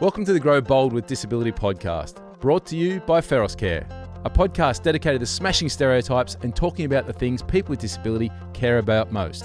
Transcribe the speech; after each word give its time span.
Welcome 0.00 0.24
to 0.26 0.32
the 0.32 0.38
Grow 0.38 0.60
Bold 0.60 0.92
with 0.92 1.08
Disability 1.08 1.50
podcast, 1.50 2.22
brought 2.38 2.64
to 2.66 2.76
you 2.76 3.00
by 3.00 3.20
Feros 3.20 3.56
Care, 3.56 3.84
a 4.24 4.30
podcast 4.30 4.84
dedicated 4.84 5.18
to 5.18 5.26
smashing 5.26 5.68
stereotypes 5.68 6.36
and 6.42 6.54
talking 6.54 6.84
about 6.84 7.08
the 7.08 7.12
things 7.12 7.42
people 7.42 7.70
with 7.70 7.80
disability 7.80 8.30
care 8.54 8.78
about 8.78 9.10
most 9.10 9.44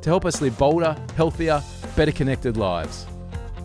to 0.00 0.08
help 0.08 0.24
us 0.24 0.40
live 0.40 0.56
bolder, 0.56 0.94
healthier, 1.16 1.60
better 1.96 2.12
connected 2.12 2.56
lives. 2.56 3.04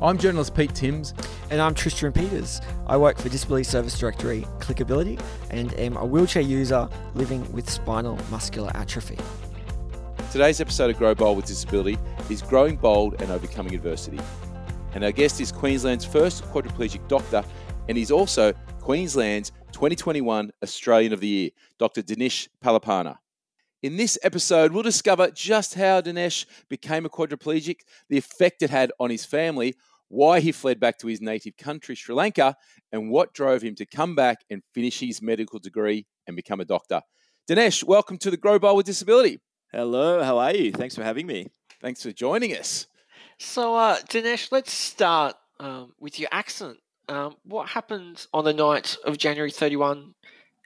I'm 0.01 0.17
journalist 0.17 0.55
Pete 0.55 0.73
Timms. 0.73 1.13
And 1.51 1.61
I'm 1.61 1.75
Tristan 1.75 2.11
Peters. 2.11 2.59
I 2.87 2.97
work 2.97 3.19
for 3.19 3.29
Disability 3.29 3.65
Service 3.65 3.99
Directory 3.99 4.47
Clickability 4.57 5.21
and 5.51 5.71
am 5.75 5.95
a 5.95 6.03
wheelchair 6.03 6.41
user 6.41 6.89
living 7.13 7.49
with 7.53 7.69
spinal 7.69 8.17
muscular 8.31 8.71
atrophy. 8.75 9.19
Today's 10.31 10.59
episode 10.59 10.89
of 10.89 10.97
Grow 10.97 11.13
Bold 11.13 11.37
with 11.37 11.45
Disability 11.45 11.99
is 12.31 12.41
Growing 12.41 12.77
Bold 12.77 13.21
and 13.21 13.29
Overcoming 13.29 13.75
Adversity. 13.75 14.19
And 14.95 15.03
our 15.03 15.11
guest 15.11 15.41
is 15.41 15.51
Queensland's 15.51 16.05
first 16.05 16.45
quadriplegic 16.45 17.05
doctor, 17.09 17.43
and 17.89 17.97
he's 17.97 18.11
also 18.11 18.53
Queensland's 18.79 19.51
2021 19.73 20.51
Australian 20.63 21.11
of 21.11 21.19
the 21.19 21.27
Year, 21.27 21.49
Dr. 21.77 22.01
Dinesh 22.01 22.47
Palipana. 22.63 23.17
In 23.83 23.97
this 23.97 24.17
episode, 24.23 24.71
we'll 24.71 24.83
discover 24.83 25.29
just 25.31 25.73
how 25.73 25.99
Dinesh 25.99 26.45
became 26.69 27.05
a 27.05 27.09
quadriplegic, 27.09 27.79
the 28.07 28.17
effect 28.17 28.63
it 28.63 28.69
had 28.69 28.93
on 28.97 29.09
his 29.09 29.25
family, 29.25 29.75
why 30.07 30.39
he 30.39 30.53
fled 30.53 30.79
back 30.79 30.97
to 30.99 31.07
his 31.07 31.19
native 31.19 31.57
country, 31.57 31.93
Sri 31.93 32.15
Lanka, 32.15 32.55
and 32.93 33.09
what 33.09 33.33
drove 33.33 33.61
him 33.61 33.75
to 33.75 33.85
come 33.85 34.15
back 34.15 34.45
and 34.49 34.63
finish 34.73 35.01
his 35.01 35.21
medical 35.21 35.59
degree 35.59 36.05
and 36.25 36.37
become 36.37 36.61
a 36.61 36.65
doctor. 36.65 37.01
Dinesh, 37.49 37.83
welcome 37.83 38.17
to 38.19 38.31
the 38.31 38.37
Grow 38.37 38.59
Bold 38.59 38.77
with 38.77 38.85
Disability. 38.85 39.41
Hello, 39.73 40.23
how 40.23 40.37
are 40.37 40.55
you? 40.55 40.71
Thanks 40.71 40.95
for 40.95 41.03
having 41.03 41.27
me. 41.27 41.49
Thanks 41.81 42.01
for 42.01 42.13
joining 42.13 42.51
us. 42.55 42.87
So, 43.37 43.75
uh, 43.75 43.97
Dinesh, 44.09 44.51
let's 44.51 44.71
start 44.71 45.35
um, 45.59 45.93
with 45.99 46.19
your 46.19 46.29
accident. 46.31 46.79
Um, 47.07 47.35
what 47.43 47.69
happened 47.69 48.25
on 48.33 48.45
the 48.45 48.53
night 48.53 48.97
of 49.03 49.17
January 49.17 49.51
31, 49.51 50.15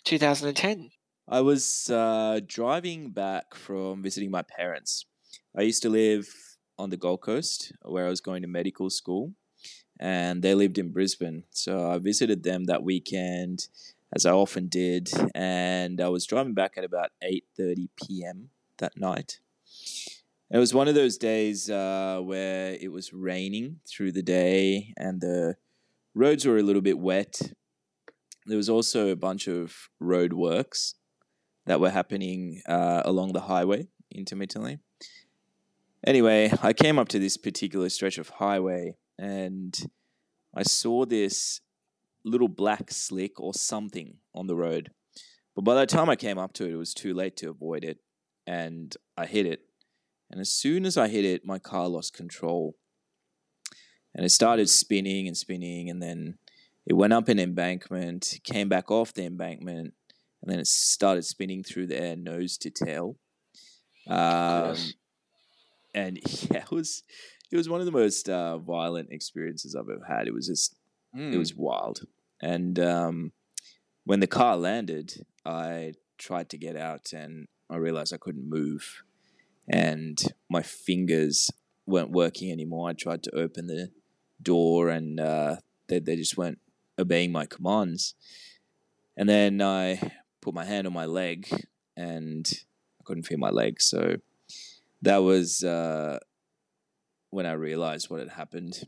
2010? 0.04 0.92
I 1.28 1.42
was 1.42 1.90
uh, 1.90 2.40
driving 2.46 3.12
back 3.12 3.54
from 3.56 4.02
visiting 4.02 4.32
my 4.32 4.42
parents. 4.42 5.06
I 5.56 5.62
used 5.62 5.82
to 5.84 5.90
live 5.90 6.28
on 6.78 6.90
the 6.90 6.98
Gold 6.98 7.22
Coast 7.22 7.74
where 7.84 8.06
I 8.06 8.10
was 8.10 8.22
going 8.22 8.42
to 8.44 8.48
medical 8.48 8.90
school, 8.90 9.34
and 10.00 10.42
they 10.42 10.56
lived 10.56 10.78
in 10.78 10.92
Brisbane. 10.92 11.44
So 11.52 11.92
I 11.92 11.98
visited 11.98 12.44
them 12.44 12.66
that 12.66 12.84
weekend, 12.84 13.68
as 14.14 14.26
I 14.26 14.32
often 14.32 14.68
did, 14.68 15.10
and 15.36 16.00
I 16.00 16.10
was 16.10 16.26
driving 16.26 16.54
back 16.54 16.74
at 16.78 16.84
about 16.84 17.12
8:30 17.24 17.90
p.m. 17.96 18.50
that 18.78 18.98
night. 18.98 19.40
It 20.52 20.58
was 20.58 20.74
one 20.74 20.88
of 20.88 20.96
those 20.96 21.18
days 21.18 21.70
uh, 21.70 22.22
where 22.24 22.74
it 22.74 22.92
was 22.92 23.14
raining 23.14 23.82
through 23.88 24.14
the 24.14 24.24
day 24.24 24.94
and 24.98 25.22
the 25.22 25.58
roads 26.16 26.44
were 26.44 26.58
a 26.58 26.64
little 26.64 26.82
bit 26.82 26.98
wet. 26.98 27.40
There 28.48 28.58
was 28.58 28.70
also 28.70 29.10
a 29.10 29.16
bunch 29.16 29.48
of 29.48 29.90
road 30.00 30.34
works 30.34 30.96
that 31.68 31.80
were 31.80 31.92
happening 31.92 32.64
uh, 32.68 33.04
along 33.06 33.34
the 33.34 33.42
highway 33.42 33.90
intermittently. 34.12 34.80
Anyway, 36.08 36.52
I 36.64 36.74
came 36.74 36.98
up 36.98 37.10
to 37.10 37.20
this 37.20 37.38
particular 37.38 37.90
stretch 37.90 38.18
of 38.18 38.30
highway 38.30 38.96
and 39.20 39.78
I 40.56 40.64
saw 40.64 41.06
this 41.06 41.62
little 42.26 42.48
black 42.48 42.90
slick 42.90 43.40
or 43.40 43.54
something 43.54 44.18
on 44.34 44.48
the 44.48 44.56
road. 44.56 44.90
But 45.56 45.64
by 45.64 45.76
the 45.76 45.86
time 45.86 46.10
I 46.10 46.16
came 46.16 46.40
up 46.40 46.54
to 46.54 46.66
it, 46.66 46.72
it 46.72 46.78
was 46.78 46.96
too 46.96 47.14
late 47.14 47.38
to 47.38 47.52
avoid 47.52 47.84
it 47.84 48.00
and 48.48 48.98
I 49.16 49.28
hit 49.28 49.46
it 49.46 49.69
and 50.32 50.40
as 50.40 50.52
soon 50.52 50.86
as 50.86 50.98
I 50.98 51.08
hit 51.08 51.26
it, 51.26 51.46
my 51.46 51.60
car 51.60 51.88
lost 51.88 52.14
control. 52.14 52.76
And 54.14 54.26
it 54.26 54.30
started 54.30 54.70
spinning 54.70 55.28
and 55.28 55.38
spinning. 55.38 55.90
And 55.90 56.02
then 56.02 56.38
it 56.86 56.94
went 56.94 57.14
up 57.14 57.30
an 57.30 57.40
embankment, 57.40 58.40
came 58.44 58.70
back 58.70 58.92
off 58.92 59.14
the 59.14 59.26
embankment, 59.26 59.94
and 60.42 60.52
then 60.52 60.60
it 60.60 60.68
started 60.68 61.26
spinning 61.26 61.64
through 61.64 61.88
the 61.88 62.00
air, 62.00 62.16
nose 62.16 62.58
to 62.60 62.70
tail. 62.70 63.18
Um, 64.08 64.76
and 65.94 66.20
yeah, 66.52 66.64
it 66.64 66.72
was 66.72 67.04
it 67.52 67.58
was 67.58 67.70
one 67.70 67.80
of 67.80 67.86
the 67.86 67.92
most 67.92 68.30
uh, 68.30 68.60
violent 68.60 69.10
experiences 69.12 69.76
I've 69.76 69.90
ever 69.90 70.06
had. 70.08 70.28
It 70.28 70.34
was 70.34 70.48
just 70.48 70.76
mm. 71.16 71.34
it 71.34 71.38
was 71.38 71.56
wild. 71.56 72.02
And 72.42 72.80
um, 72.80 73.32
when 74.06 74.20
the 74.20 74.28
car 74.28 74.56
landed, 74.56 75.26
I 75.46 75.94
tried 76.18 76.50
to 76.50 76.58
get 76.58 76.76
out, 76.76 77.14
and 77.14 77.48
I 77.70 77.78
realized 77.78 78.14
I 78.14 78.18
couldn't 78.18 78.48
move 78.50 79.04
and 79.70 80.22
my 80.50 80.62
fingers 80.62 81.52
weren't 81.86 82.12
working 82.12 82.52
anymore. 82.52 82.90
I 82.90 82.94
tried 82.94 83.24
to 83.24 83.36
open 83.36 83.68
the 83.68 83.92
door 84.42 84.90
and 84.90 85.20
uh, 85.20 85.58
they, 85.88 86.00
they 86.00 86.16
just 86.16 86.38
weren't 86.38 86.60
obeying 86.98 87.32
my 87.32 87.46
commands. 87.46 88.16
And 89.16 89.28
then 89.28 89.62
I 89.62 90.14
put 90.42 90.54
my 90.54 90.66
hand 90.66 90.88
on 90.88 90.94
my 90.94 91.06
leg 91.06 91.50
and 91.96 92.50
I 93.00 93.04
couldn't 93.04 93.24
feel 93.24 93.38
my 93.38 93.50
leg. 93.50 93.82
So 93.82 94.18
that 95.02 95.18
was 95.18 95.64
uh, 95.64 96.20
when 97.30 97.46
I 97.46 97.54
realized 97.54 98.10
what 98.10 98.20
had 98.20 98.30
happened. 98.30 98.88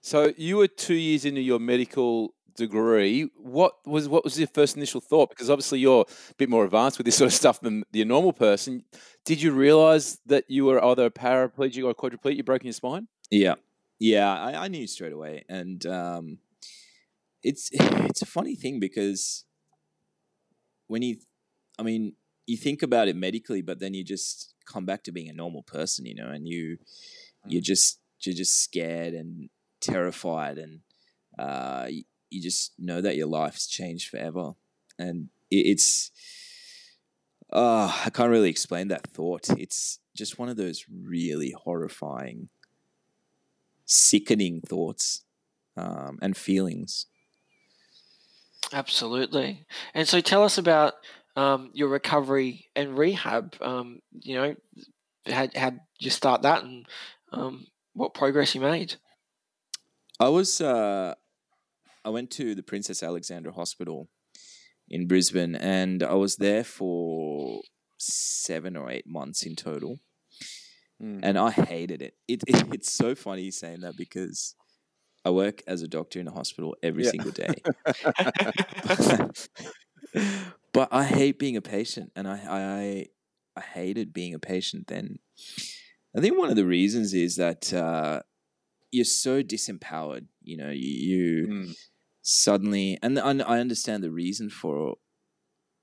So 0.00 0.32
you 0.36 0.58
were 0.58 0.68
two 0.68 0.94
years 0.94 1.24
into 1.24 1.40
your 1.40 1.58
medical 1.58 2.34
degree, 2.56 3.30
what 3.36 3.74
was 3.86 4.08
what 4.08 4.24
was 4.24 4.38
your 4.38 4.48
first 4.48 4.76
initial 4.76 5.00
thought? 5.00 5.30
Because 5.30 5.50
obviously 5.50 5.80
you're 5.80 6.06
a 6.08 6.34
bit 6.34 6.48
more 6.48 6.64
advanced 6.64 6.98
with 6.98 7.04
this 7.04 7.16
sort 7.16 7.28
of 7.28 7.34
stuff 7.34 7.60
than 7.60 7.84
the 7.92 8.04
normal 8.04 8.32
person. 8.32 8.84
Did 9.24 9.42
you 9.42 9.52
realize 9.52 10.18
that 10.26 10.44
you 10.48 10.64
were 10.64 10.82
either 10.84 11.06
a 11.06 11.10
paraplegic 11.10 11.84
or 11.84 11.90
a 11.90 11.94
quadriplegic? 11.94 12.36
You 12.36 12.42
broken 12.42 12.66
your 12.66 12.72
spine? 12.72 13.08
Yeah, 13.30 13.54
yeah, 13.98 14.32
I, 14.32 14.64
I 14.64 14.68
knew 14.68 14.86
straight 14.86 15.12
away, 15.12 15.44
and 15.48 15.84
um, 15.86 16.38
it's 17.42 17.70
it's 17.72 18.22
a 18.22 18.26
funny 18.26 18.54
thing 18.54 18.80
because 18.80 19.44
when 20.86 21.02
you, 21.02 21.16
I 21.78 21.82
mean, 21.82 22.14
you 22.46 22.56
think 22.56 22.82
about 22.82 23.08
it 23.08 23.16
medically, 23.16 23.62
but 23.62 23.80
then 23.80 23.94
you 23.94 24.04
just 24.04 24.54
come 24.66 24.84
back 24.84 25.02
to 25.04 25.12
being 25.12 25.28
a 25.28 25.32
normal 25.32 25.62
person, 25.62 26.06
you 26.06 26.14
know, 26.14 26.28
and 26.28 26.48
you 26.48 26.78
you're 27.46 27.62
mm. 27.62 27.64
just 27.64 28.00
you're 28.24 28.34
just 28.34 28.62
scared 28.62 29.14
and 29.14 29.50
terrified 29.80 30.58
and 30.58 30.80
uh, 31.38 31.88
you 32.34 32.42
just 32.42 32.72
know 32.78 33.00
that 33.00 33.16
your 33.16 33.28
life's 33.28 33.66
changed 33.66 34.08
forever, 34.10 34.54
and 34.98 35.28
it's 35.50 36.10
uh, 37.52 38.02
I 38.04 38.10
can't 38.10 38.30
really 38.30 38.50
explain 38.50 38.88
that 38.88 39.06
thought. 39.06 39.48
It's 39.50 40.00
just 40.16 40.38
one 40.38 40.48
of 40.48 40.56
those 40.56 40.84
really 40.90 41.54
horrifying, 41.56 42.48
sickening 43.84 44.60
thoughts 44.60 45.24
um, 45.76 46.18
and 46.20 46.36
feelings. 46.36 47.06
Absolutely. 48.72 49.66
And 49.94 50.08
so 50.08 50.20
tell 50.20 50.42
us 50.42 50.58
about 50.58 50.94
um, 51.36 51.70
your 51.74 51.88
recovery 51.88 52.70
and 52.74 52.98
rehab. 52.98 53.54
Um, 53.60 54.00
you 54.20 54.34
know, 54.34 54.54
how, 55.26 55.48
how 55.54 55.72
you 56.00 56.10
start 56.10 56.42
that 56.42 56.64
and 56.64 56.86
um, 57.32 57.66
what 57.92 58.14
progress 58.14 58.54
you 58.54 58.60
made? 58.60 58.96
I 60.18 60.28
was 60.28 60.60
uh, 60.60 61.14
I 62.04 62.10
went 62.10 62.30
to 62.32 62.54
the 62.54 62.62
Princess 62.62 63.02
Alexandra 63.02 63.52
Hospital 63.52 64.08
in 64.88 65.06
Brisbane, 65.06 65.54
and 65.54 66.02
I 66.02 66.14
was 66.14 66.36
there 66.36 66.64
for 66.64 67.62
seven 67.96 68.76
or 68.76 68.90
eight 68.90 69.06
months 69.06 69.44
in 69.44 69.56
total, 69.56 70.00
mm. 71.02 71.20
and 71.22 71.38
I 71.38 71.50
hated 71.50 72.02
it. 72.02 72.14
It, 72.28 72.42
it. 72.46 72.66
It's 72.74 72.92
so 72.92 73.14
funny 73.14 73.50
saying 73.50 73.80
that 73.80 73.96
because 73.96 74.54
I 75.24 75.30
work 75.30 75.62
as 75.66 75.80
a 75.80 75.88
doctor 75.88 76.20
in 76.20 76.28
a 76.28 76.32
hospital 76.32 76.76
every 76.82 77.04
yeah. 77.04 77.10
single 77.10 77.30
day, 77.30 77.54
but 80.72 80.88
I 80.92 81.04
hate 81.04 81.38
being 81.38 81.56
a 81.56 81.62
patient, 81.62 82.12
and 82.14 82.28
I, 82.28 82.40
I 82.48 83.06
I 83.56 83.62
hated 83.62 84.12
being 84.12 84.34
a 84.34 84.38
patient 84.38 84.88
then. 84.88 85.20
I 86.16 86.20
think 86.20 86.38
one 86.38 86.50
of 86.50 86.56
the 86.56 86.66
reasons 86.66 87.14
is 87.14 87.36
that 87.36 87.72
uh, 87.72 88.20
you're 88.92 89.06
so 89.06 89.42
disempowered. 89.42 90.26
You 90.42 90.58
know, 90.58 90.70
you, 90.70 91.46
mm 91.48 91.74
suddenly, 92.24 92.98
and 93.02 93.20
I 93.20 93.60
understand 93.60 94.02
the 94.02 94.10
reason 94.10 94.48
for 94.50 94.96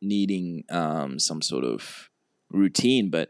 needing 0.02 0.64
um, 0.70 1.20
some 1.20 1.42
sort 1.42 1.64
of 1.64 2.10
routine, 2.50 3.10
but 3.12 3.30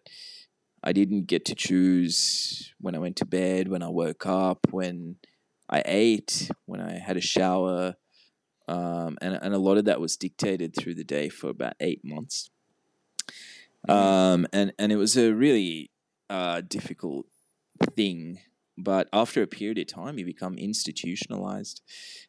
I 0.82 0.94
didn't 0.94 1.28
get 1.28 1.44
to 1.46 1.56
choose 1.56 2.74
when 2.80 2.96
I 2.96 3.00
went 3.00 3.18
to 3.18 3.26
bed, 3.26 3.68
when 3.68 3.84
I 3.84 3.90
woke 3.90 4.26
up, 4.26 4.66
when 4.72 5.18
I 5.70 5.84
ate, 5.86 6.50
when 6.66 6.80
I 6.80 6.98
had 6.98 7.18
a 7.18 7.22
shower. 7.22 7.96
Um, 8.68 9.18
and, 9.22 9.38
and 9.42 9.54
a 9.54 9.60
lot 9.60 9.78
of 9.78 9.86
that 9.86 10.00
was 10.00 10.16
dictated 10.16 10.74
through 10.76 10.96
the 10.96 11.04
day 11.04 11.28
for 11.28 11.50
about 11.50 11.74
eight 11.82 12.02
months. 12.06 12.50
Mm-hmm. 13.90 13.92
Um, 13.92 14.48
and, 14.54 14.72
and 14.80 14.92
it 14.92 14.96
was 14.96 15.18
a 15.18 15.34
really 15.34 15.92
uh, 16.30 16.62
difficult 16.62 17.26
thing 17.96 18.40
but 18.84 19.08
after 19.14 19.42
a 19.42 19.48
period 19.48 19.78
of 19.80 19.88
time, 19.88 20.18
you 20.18 20.26
become 20.26 20.58
institutionalized. 20.58 21.82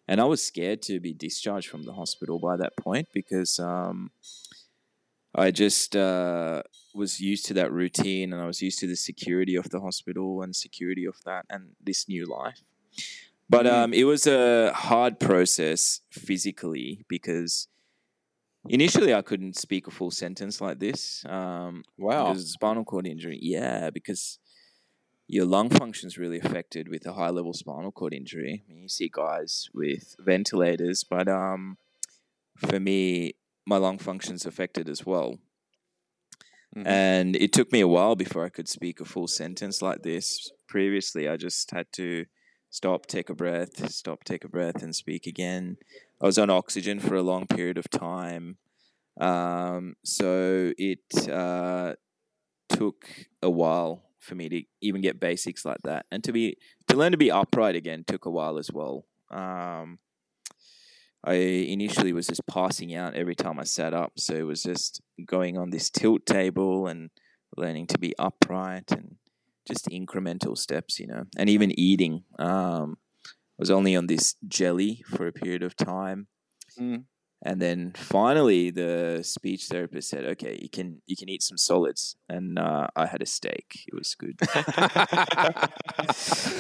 And 0.08 0.20
I 0.20 0.25
was 0.25 0.44
scared 0.44 0.82
to 0.82 1.00
be 1.00 1.12
discharged 1.12 1.69
from 1.69 1.84
the 1.84 1.93
hospital 1.94 2.38
by 2.38 2.56
that 2.56 2.76
point 2.76 3.08
because 3.12 3.58
um, 3.58 4.10
I 5.34 5.50
just 5.50 5.96
uh, 5.96 6.62
was 6.94 7.20
used 7.20 7.46
to 7.46 7.54
that 7.54 7.72
routine 7.72 8.32
and 8.32 8.43
I 8.43 8.46
was 8.46 8.60
used 8.60 8.78
to 8.81 8.87
the 8.87 8.96
security 8.96 9.56
of 9.56 9.70
the 9.70 9.81
hospital 9.81 10.43
and 10.43 10.54
security 10.54 11.04
of 11.06 11.16
that 11.25 11.46
and 11.49 11.70
this 11.82 12.08
new 12.08 12.26
life. 12.26 12.60
But 13.49 13.66
Mm. 13.66 13.72
um, 13.72 13.93
it 13.94 14.04
was 14.04 14.26
a 14.26 14.72
hard 14.72 15.19
process 15.20 16.00
physically 16.10 17.04
because 17.08 17.69
initially 18.69 19.12
I 19.14 19.22
couldn't 19.22 19.56
speak 19.56 19.87
a 19.87 19.90
full 19.90 20.10
sentence 20.10 20.60
like 20.60 20.78
this. 20.78 21.25
Um, 21.26 21.84
Wow. 21.99 22.28
because 22.28 22.44
of 22.44 22.49
spinal 22.50 22.84
cord 22.84 23.06
injury. 23.06 23.38
Yeah, 23.43 23.90
because 23.90 24.38
your 25.32 25.46
lung 25.46 25.70
function's 25.70 26.19
really 26.19 26.38
affected 26.38 26.88
with 26.88 27.06
a 27.06 27.14
high 27.14 27.31
level 27.31 27.55
spinal 27.55 27.90
cord 27.90 28.12
injury. 28.12 28.62
I 28.69 28.73
mean, 28.75 28.82
you 28.82 28.88
see 28.90 29.11
guys 29.11 29.70
with 29.73 30.14
ventilators, 30.20 31.05
but 31.05 31.26
um, 31.26 31.79
for 32.58 32.79
me, 32.79 33.32
my 33.67 33.79
lung 33.79 33.96
function's 33.96 34.44
affected 34.44 34.90
as 34.90 35.06
well. 35.06 35.38
Mhm. 36.76 36.87
And 36.87 37.37
it 37.37 37.50
took 37.50 37.73
me 37.73 37.81
a 37.81 37.88
while 37.88 38.14
before 38.14 38.44
I 38.44 38.50
could 38.50 38.69
speak 38.69 39.00
a 39.00 39.06
full 39.06 39.26
sentence 39.26 39.81
like 39.81 40.02
this. 40.02 40.52
Previously, 40.69 41.26
I 41.26 41.38
just 41.38 41.70
had 41.70 41.87
to 41.94 42.26
stop, 42.69 43.06
take 43.06 43.31
a 43.31 43.35
breath, 43.35 43.90
stop, 43.90 44.25
take 44.25 44.44
a 44.44 44.50
breath, 44.50 44.82
and 44.82 44.94
speak 44.94 45.26
again. 45.26 45.78
I 46.20 46.26
was 46.26 46.37
on 46.37 46.50
oxygen 46.50 47.00
for 47.00 47.17
a 47.17 47.23
long 47.23 47.46
period 47.46 47.78
of 47.78 47.88
time. 47.88 48.58
Um, 49.19 49.96
so 50.05 50.75
it 50.76 51.28
uh, 51.31 51.94
took 52.69 53.06
a 53.43 53.49
while 53.49 54.12
for 54.22 54.34
me 54.34 54.48
to 54.48 54.62
even 54.80 55.00
get 55.00 55.20
basics 55.20 55.64
like 55.64 55.82
that, 55.84 56.06
and 56.10 56.22
to 56.24 56.32
be 56.32 56.56
to 56.88 56.96
learn 56.96 57.12
to 57.12 57.19
be 57.19 57.30
upright 57.30 57.76
again 57.76 58.04
took 58.06 58.24
a 58.24 58.30
while 58.30 58.58
as 58.58 58.70
well. 58.72 59.04
Um, 59.30 59.98
I 61.24 61.34
initially 61.34 62.12
was 62.12 62.26
just 62.26 62.46
passing 62.46 62.94
out 62.94 63.14
every 63.14 63.34
time 63.34 63.58
I 63.60 63.64
sat 63.64 63.94
up, 63.94 64.12
so 64.16 64.34
it 64.34 64.42
was 64.42 64.62
just 64.62 65.00
going 65.24 65.56
on 65.56 65.70
this 65.70 65.88
tilt 65.90 66.26
table 66.26 66.88
and 66.88 67.10
learning 67.56 67.86
to 67.88 67.98
be 67.98 68.14
upright 68.19 68.90
and 68.90 69.16
just 69.66 69.88
incremental 69.88 70.58
steps, 70.58 70.98
you 70.98 71.06
know, 71.06 71.25
and 71.36 71.48
even 71.48 71.78
eating. 71.78 72.25
Um, 72.38 72.96
I 73.25 73.58
was 73.58 73.70
only 73.70 73.94
on 73.94 74.06
this 74.06 74.34
jelly 74.48 75.04
for 75.06 75.26
a 75.28 75.32
period 75.32 75.62
of 75.62 75.76
time. 75.76 76.26
Mm. 76.80 77.04
And 77.44 77.60
then 77.60 77.92
finally, 77.96 78.70
the 78.70 79.20
speech 79.24 79.66
therapist 79.66 80.08
said, 80.10 80.24
"Okay, 80.24 80.58
you 80.62 80.68
can 80.68 81.02
you 81.06 81.16
can 81.16 81.28
eat 81.28 81.42
some 81.42 81.58
solids." 81.58 82.14
And 82.28 82.56
uh, 82.58 82.86
I 82.94 83.06
had 83.06 83.20
a 83.20 83.26
steak. 83.26 83.80
It 83.88 83.94
was 83.94 84.14
good. 84.14 84.38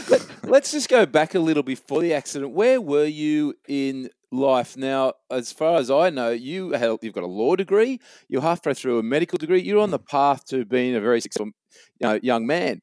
Let, 0.08 0.26
let's 0.44 0.72
just 0.72 0.88
go 0.88 1.06
back 1.06 1.34
a 1.34 1.38
little 1.38 1.62
before 1.62 2.00
the 2.02 2.14
accident. 2.14 2.52
Where 2.52 2.80
were 2.80 3.04
you 3.04 3.54
in 3.68 4.10
life? 4.30 4.76
Now, 4.76 5.14
as 5.30 5.52
far 5.52 5.76
as 5.76 5.90
I 5.90 6.10
know, 6.10 6.30
you 6.30 6.72
have, 6.72 6.98
you've 7.02 7.14
got 7.14 7.24
a 7.24 7.26
law 7.26 7.56
degree. 7.56 8.00
You're 8.28 8.42
halfway 8.42 8.74
through 8.74 8.98
a 8.98 9.02
medical 9.02 9.38
degree. 9.38 9.62
You're 9.62 9.80
on 9.80 9.90
the 9.90 9.98
path 9.98 10.44
to 10.46 10.64
being 10.64 10.94
a 10.94 11.00
very 11.00 11.20
successful 11.20 11.52
you 12.00 12.06
know, 12.08 12.18
young 12.22 12.46
man. 12.46 12.82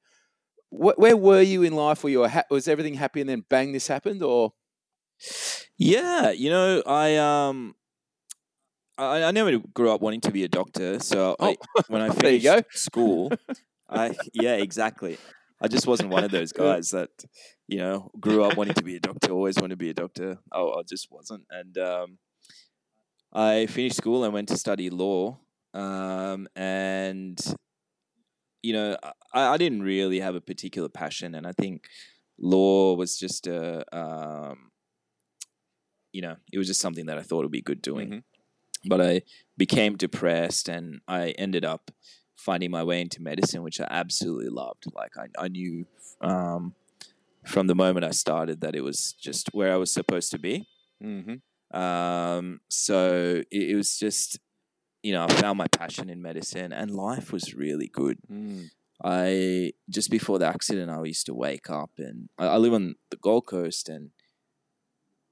Wh- 0.69 0.97
Where 0.99 1.17
were 1.17 1.41
you 1.41 1.63
in 1.63 1.73
life? 1.75 2.03
Were 2.03 2.09
you 2.11 2.27
ha- 2.27 2.43
was 2.49 2.67
everything 2.67 2.95
happy 2.95 3.21
and 3.21 3.29
then 3.29 3.45
bang, 3.49 3.71
this 3.73 3.87
happened, 3.87 4.23
or 4.23 4.53
Yeah, 5.77 6.31
you 6.31 6.49
know, 6.49 6.83
I 6.85 7.15
um, 7.17 7.75
I, 8.99 9.23
I 9.23 9.31
never 9.31 9.57
grew 9.73 9.91
up 9.91 10.01
wanting 10.01 10.21
to 10.21 10.31
be 10.31 10.43
a 10.43 10.47
doctor. 10.47 10.99
So 10.99 11.35
I, 11.39 11.57
when 11.87 12.01
I 12.01 12.09
finished 12.09 12.45
school, 12.73 13.31
I 13.89 14.15
yeah, 14.33 14.55
exactly. 14.55 15.17
I 15.61 15.67
just 15.67 15.87
wasn't 15.87 16.09
one 16.09 16.23
of 16.23 16.31
those 16.31 16.51
guys 16.53 16.91
that 16.91 17.09
you 17.67 17.77
know 17.79 18.11
grew 18.19 18.43
up 18.43 18.57
wanting 18.57 18.75
to 18.75 18.83
be 18.83 18.95
a 18.95 18.99
doctor, 18.99 19.31
always 19.31 19.55
wanted 19.57 19.69
to 19.71 19.77
be 19.77 19.89
a 19.89 19.93
doctor. 19.93 20.37
Oh, 20.53 20.79
I 20.79 20.83
just 20.87 21.07
wasn't. 21.11 21.45
And 21.49 21.77
um, 21.77 22.17
I 23.33 23.65
finished 23.67 23.95
school 23.97 24.23
and 24.23 24.33
went 24.33 24.49
to 24.49 24.57
study 24.57 24.89
law. 24.89 25.39
Um, 25.73 26.47
and 26.55 27.39
you 28.61 28.73
know, 28.73 28.97
I, 29.33 29.47
I 29.53 29.57
didn't 29.57 29.83
really 29.83 30.19
have 30.19 30.35
a 30.35 30.41
particular 30.41 30.89
passion, 30.89 31.35
and 31.35 31.47
I 31.47 31.51
think 31.53 31.87
law 32.39 32.95
was 32.95 33.17
just 33.17 33.47
a 33.47 33.83
um, 33.95 34.71
you 36.11 36.21
know, 36.21 36.35
it 36.51 36.57
was 36.57 36.67
just 36.67 36.81
something 36.81 37.05
that 37.05 37.17
I 37.17 37.21
thought 37.21 37.43
would 37.43 37.51
be 37.51 37.61
good 37.61 37.81
doing. 37.81 38.09
Mhm. 38.09 38.23
But 38.85 39.01
I 39.01 39.21
became 39.57 39.97
depressed 39.97 40.69
and 40.69 41.01
I 41.07 41.31
ended 41.31 41.65
up 41.65 41.91
finding 42.35 42.71
my 42.71 42.83
way 42.83 43.01
into 43.01 43.21
medicine, 43.21 43.61
which 43.63 43.81
I 43.81 43.87
absolutely 43.89 44.49
loved. 44.49 44.85
Like 44.93 45.17
I, 45.17 45.27
I 45.37 45.49
knew 45.49 45.85
um, 46.21 46.73
from 47.45 47.67
the 47.67 47.75
moment 47.75 48.05
I 48.05 48.11
started 48.11 48.61
that 48.61 48.75
it 48.75 48.81
was 48.81 49.13
just 49.13 49.49
where 49.53 49.73
I 49.73 49.77
was 49.77 49.93
supposed 49.93 50.31
to 50.31 50.39
be. 50.39 50.67
mm-hmm. 51.03 51.35
Um, 51.71 52.61
so 52.69 53.43
it, 53.51 53.69
it 53.71 53.75
was 53.75 53.99
just, 53.99 54.39
you 55.03 55.13
know, 55.13 55.25
I 55.25 55.27
found 55.33 55.57
my 55.57 55.67
passion 55.67 56.09
in 56.09 56.21
medicine 56.21 56.73
and 56.73 56.89
life 56.89 57.31
was 57.31 57.53
really 57.53 57.87
good. 57.87 58.17
mm. 58.31 58.69
I 59.01 59.73
just 59.89 60.09
before 60.09 60.39
the 60.39 60.47
accident, 60.47 60.89
I 60.91 61.01
used 61.03 61.25
to 61.27 61.33
wake 61.33 61.69
up 61.69 61.91
and 61.97 62.29
I, 62.37 62.47
I 62.47 62.57
live 62.57 62.73
on 62.73 62.95
the 63.11 63.17
Gold 63.17 63.45
Coast 63.45 63.87
and 63.87 64.09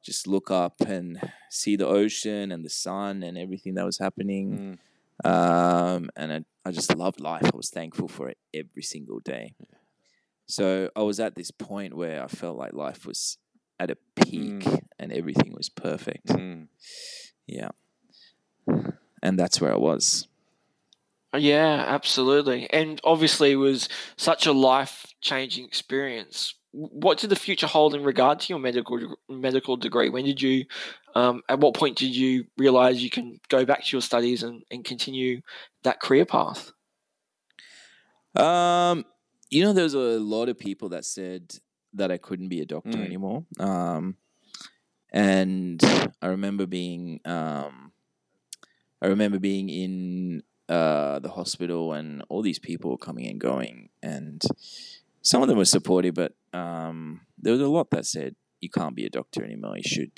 just 0.08 0.26
look 0.26 0.50
up 0.50 0.80
and 0.80 1.20
see 1.50 1.76
the 1.76 1.86
ocean 1.86 2.54
and 2.54 2.64
the 2.64 2.70
sun 2.70 3.24
and 3.24 3.38
everything 3.38 3.74
that 3.76 3.86
was 3.86 4.00
happening. 4.00 4.80
Mm. 5.26 5.30
Um, 5.30 6.10
and 6.16 6.32
I, 6.32 6.46
I 6.66 6.72
just 6.72 6.96
loved 6.96 7.20
life. 7.20 7.44
I 7.44 7.58
was 7.58 7.70
thankful 7.70 8.08
for 8.08 8.30
it 8.30 8.38
every 8.54 8.84
single 8.84 9.20
day. 9.20 9.54
So 10.46 10.90
I 10.96 11.02
was 11.02 11.20
at 11.20 11.36
this 11.36 11.52
point 11.52 11.94
where 11.94 12.24
I 12.24 12.28
felt 12.28 12.58
like 12.58 12.72
life 12.72 13.06
was 13.06 13.38
at 13.82 13.92
a 13.92 13.98
peak 14.16 14.66
and 14.98 15.12
everything 15.12 15.54
was 15.54 15.68
perfect. 15.68 16.28
Mm. 16.28 16.68
Yeah. 17.46 17.72
And 19.22 19.38
that's 19.38 19.60
where 19.60 19.74
I 19.74 19.78
was. 19.78 20.30
Yeah, 21.36 21.84
absolutely. 21.86 22.72
And 22.72 23.02
obviously, 23.04 23.52
it 23.52 23.58
was 23.58 23.90
such 24.16 24.46
a 24.46 24.54
life 24.54 25.06
changing 25.20 25.66
experience. 25.66 26.54
W- 26.74 26.90
What 26.94 27.18
did 27.18 27.30
the 27.30 27.36
future 27.36 27.68
hold 27.68 27.96
in 27.96 28.04
regard 28.04 28.40
to 28.42 28.54
your 28.54 28.60
medical 28.60 29.16
medical 29.30 29.78
degree? 29.78 30.10
When 30.10 30.26
did 30.26 30.42
you, 30.42 30.66
um, 31.16 31.42
at 31.50 31.60
what 31.60 31.74
point 31.74 31.98
did 31.98 32.16
you 32.16 32.46
realize 32.58 33.02
you 33.04 33.10
can 33.10 33.40
go 33.50 33.66
back 33.66 33.84
to 33.86 33.96
your 33.96 34.02
studies 34.02 34.44
and, 34.44 34.64
and 34.72 34.84
continue 34.84 35.42
that 35.84 36.00
career 36.00 36.26
path? 36.26 36.72
Um, 38.36 39.06
you 39.50 39.64
know, 39.64 39.74
there's 39.74 39.94
a 39.94 40.20
lot 40.20 40.50
of 40.50 40.60
people 40.60 40.90
that 40.90 41.06
said 41.06 41.56
that 41.94 42.12
I 42.12 42.18
couldn't 42.18 42.50
be 42.50 42.62
a 42.62 42.66
doctor 42.66 42.98
Mm. 42.98 43.06
anymore. 43.06 43.46
Um, 43.60 44.18
and 45.12 45.82
I 46.22 46.28
remember 46.28 46.66
being, 46.66 47.22
um, 47.26 47.92
I 49.02 49.08
remember 49.08 49.40
being 49.40 49.70
in 49.70 50.44
uh, 50.70 51.20
the 51.20 51.30
hospital 51.30 51.94
and 51.94 52.24
all 52.30 52.42
these 52.42 52.60
people 52.60 52.92
were 52.92 52.98
coming 52.98 53.26
and 53.28 53.40
going, 53.40 53.90
and 54.04 54.44
some 55.32 55.42
of 55.42 55.48
them 55.50 55.58
were 55.58 55.66
supportive, 55.78 56.14
but 56.22 56.32
um, 56.54 57.00
there 57.44 57.52
was 57.58 57.62
a 57.62 57.68
lot 57.78 57.90
that 57.92 58.06
said 58.06 58.36
you 58.62 58.70
can't 58.70 58.96
be 58.96 59.06
a 59.06 59.10
doctor 59.20 59.44
anymore. 59.44 59.76
You 59.78 59.84
should 59.96 60.16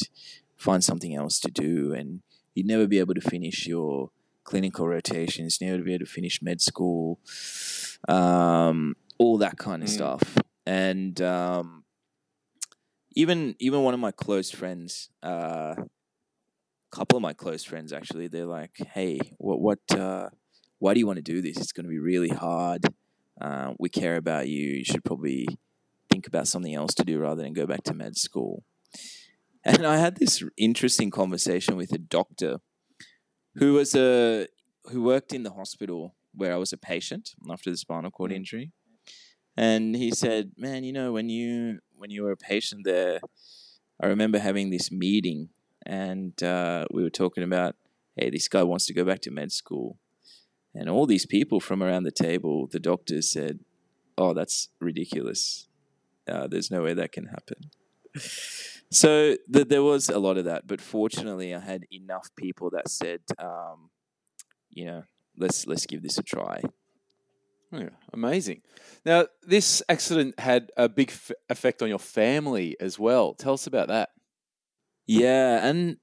find 0.65 0.83
something 0.83 1.13
else 1.21 1.39
to 1.45 1.51
do, 1.67 1.93
and 1.99 2.21
you'd 2.53 2.67
never 2.73 2.85
be 2.87 2.99
able 2.99 3.15
to 3.15 3.21
finish 3.35 3.65
your 3.73 4.11
clinical 4.43 4.87
rotations, 4.87 5.59
never 5.61 5.81
be 5.83 5.93
able 5.95 6.05
to 6.05 6.11
finish 6.19 6.41
med 6.41 6.61
school, 6.61 7.19
um, 8.07 8.95
all 9.17 9.37
that 9.45 9.57
kind 9.57 9.81
of 9.83 9.89
Mm. 9.89 9.93
stuff. 9.99 10.23
And 10.65 11.15
um, 11.21 11.85
even 13.15 13.55
even 13.59 13.81
one 13.83 13.93
of 13.95 13.99
my 13.99 14.11
close 14.11 14.51
friends, 14.51 15.09
a 15.23 15.75
couple 16.91 17.17
of 17.17 17.21
my 17.29 17.33
close 17.33 17.63
friends 17.63 17.91
actually, 17.93 18.27
they're 18.27 18.45
like, 18.59 18.77
"Hey, 18.93 19.19
what 19.37 19.59
what? 19.67 19.79
Uh, 19.91 20.29
why 20.77 20.93
do 20.93 20.99
you 20.99 21.07
want 21.07 21.17
to 21.17 21.31
do 21.33 21.41
this? 21.41 21.57
It's 21.57 21.73
going 21.75 21.87
to 21.89 21.89
be 21.97 21.99
really 22.11 22.29
hard. 22.29 22.81
Uh, 23.39 23.73
we 23.79 23.89
care 23.89 24.17
about 24.17 24.47
you. 24.49 24.67
You 24.79 24.83
should 24.83 25.03
probably 25.03 25.47
think 26.11 26.27
about 26.27 26.47
something 26.47 26.75
else 26.75 26.93
to 26.95 27.03
do 27.03 27.19
rather 27.19 27.41
than 27.41 27.53
go 27.53 27.65
back 27.65 27.83
to 27.83 27.93
med 27.93 28.17
school." 28.17 28.63
And 29.63 29.85
I 29.85 29.97
had 29.97 30.17
this 30.17 30.43
interesting 30.57 31.11
conversation 31.11 31.75
with 31.75 31.91
a 31.93 31.97
doctor 31.97 32.59
who 33.55 33.73
was 33.73 33.95
a 33.95 34.47
who 34.91 35.03
worked 35.03 35.33
in 35.33 35.43
the 35.43 35.51
hospital 35.51 36.15
where 36.33 36.53
I 36.53 36.57
was 36.57 36.73
a 36.73 36.77
patient 36.77 37.35
after 37.49 37.69
the 37.69 37.77
spinal 37.77 38.11
cord 38.11 38.31
Mm. 38.31 38.35
injury, 38.35 38.71
and 39.57 39.95
he 39.95 40.11
said, 40.11 40.53
"Man, 40.57 40.83
you 40.83 40.93
know 40.93 41.11
when 41.13 41.29
you 41.29 41.79
when 41.95 42.09
you 42.11 42.23
were 42.23 42.31
a 42.31 42.37
patient 42.37 42.81
there, 42.85 43.19
I 44.01 44.07
remember 44.07 44.39
having 44.39 44.69
this 44.69 44.91
meeting, 44.91 45.49
and 45.85 46.41
uh, 46.41 46.85
we 46.91 47.03
were 47.03 47.09
talking 47.09 47.43
about, 47.43 47.75
hey, 48.15 48.29
this 48.29 48.47
guy 48.47 48.63
wants 48.63 48.85
to 48.87 48.93
go 48.93 49.03
back 49.03 49.19
to 49.21 49.31
med 49.31 49.51
school, 49.51 49.97
and 50.73 50.89
all 50.89 51.05
these 51.05 51.25
people 51.25 51.59
from 51.59 51.81
around 51.81 52.03
the 52.03 52.11
table, 52.11 52.67
the 52.67 52.79
doctors 52.79 53.31
said, 53.31 53.59
oh, 54.17 54.33
that's 54.33 54.69
ridiculous. 54.79 55.67
Uh, 56.27 56.47
there's 56.47 56.69
no 56.69 56.83
way 56.83 56.93
that 56.93 57.11
can 57.11 57.25
happen." 57.25 57.71
So 58.91 59.37
th- 59.53 59.67
there 59.67 59.83
was 59.83 60.09
a 60.09 60.17
lot 60.17 60.37
of 60.37 60.45
that, 60.45 60.65
but 60.65 60.81
fortunately, 60.81 61.53
I 61.53 61.59
had 61.59 61.85
enough 61.91 62.29
people 62.35 62.71
that 62.71 62.89
said, 62.89 63.21
um, 63.37 63.91
you 64.71 64.85
know, 64.85 65.03
let's 65.37 65.67
let's 65.67 65.85
give 65.85 66.01
this 66.01 66.17
a 66.17 66.23
try. 66.23 66.61
Yeah, 67.71 67.89
amazing. 68.11 68.63
Now, 69.05 69.27
this 69.43 69.83
accident 69.89 70.39
had 70.39 70.71
a 70.75 70.89
big 70.89 71.11
f- 71.11 71.31
effect 71.49 71.83
on 71.83 71.89
your 71.89 71.99
family 71.99 72.75
as 72.79 72.97
well. 72.97 73.35
Tell 73.35 73.53
us 73.53 73.67
about 73.67 73.89
that. 73.89 74.09
Yeah, 75.05 75.63
and 75.63 75.97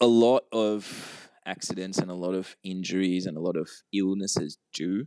a 0.00 0.06
lot 0.06 0.44
of 0.52 1.25
accidents 1.46 1.98
and 1.98 2.10
a 2.10 2.14
lot 2.14 2.34
of 2.34 2.56
injuries 2.62 3.26
and 3.26 3.36
a 3.36 3.40
lot 3.40 3.56
of 3.56 3.68
illnesses 3.92 4.58
do. 4.74 5.06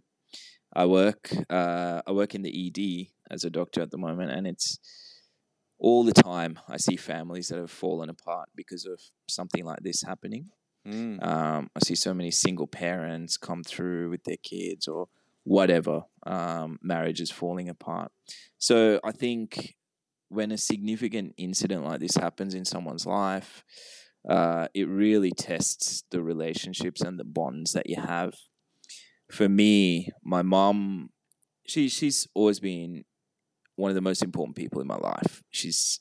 I 0.73 0.85
work 0.85 1.31
uh, 1.49 2.01
I 2.05 2.11
work 2.11 2.35
in 2.35 2.43
the 2.43 2.67
ED 2.67 3.07
as 3.31 3.43
a 3.43 3.49
doctor 3.49 3.81
at 3.81 3.91
the 3.91 3.97
moment, 3.97 4.31
and 4.31 4.47
it's 4.47 4.79
all 5.79 6.03
the 6.03 6.13
time 6.13 6.59
I 6.67 6.77
see 6.77 6.95
families 6.95 7.47
that 7.47 7.57
have 7.57 7.71
fallen 7.71 8.09
apart 8.09 8.49
because 8.55 8.85
of 8.85 8.99
something 9.27 9.63
like 9.63 9.79
this 9.81 10.03
happening. 10.03 10.49
Mm. 10.87 11.25
Um, 11.25 11.69
I 11.75 11.79
see 11.83 11.95
so 11.95 12.13
many 12.13 12.31
single 12.31 12.67
parents 12.67 13.37
come 13.37 13.63
through 13.63 14.09
with 14.09 14.23
their 14.23 14.37
kids 14.37 14.87
or 14.87 15.07
whatever, 15.43 16.03
um, 16.25 16.79
marriages 16.81 17.31
falling 17.31 17.69
apart. 17.69 18.11
So 18.57 18.99
I 19.03 19.11
think 19.11 19.75
when 20.29 20.51
a 20.51 20.57
significant 20.57 21.33
incident 21.37 21.83
like 21.83 21.99
this 21.99 22.15
happens 22.15 22.53
in 22.53 22.65
someone's 22.65 23.05
life, 23.05 23.63
uh, 24.27 24.67
it 24.73 24.87
really 24.87 25.31
tests 25.31 26.03
the 26.11 26.21
relationships 26.21 27.01
and 27.01 27.19
the 27.19 27.23
bonds 27.23 27.73
that 27.73 27.89
you 27.89 27.97
have. 27.97 28.33
For 29.31 29.47
me, 29.47 30.09
my 30.23 30.41
mom, 30.41 31.09
she 31.65 31.87
she's 31.87 32.27
always 32.33 32.59
been 32.59 33.05
one 33.75 33.89
of 33.91 33.95
the 33.95 34.01
most 34.01 34.23
important 34.23 34.55
people 34.57 34.81
in 34.81 34.87
my 34.87 34.97
life. 34.97 35.43
She's 35.51 35.99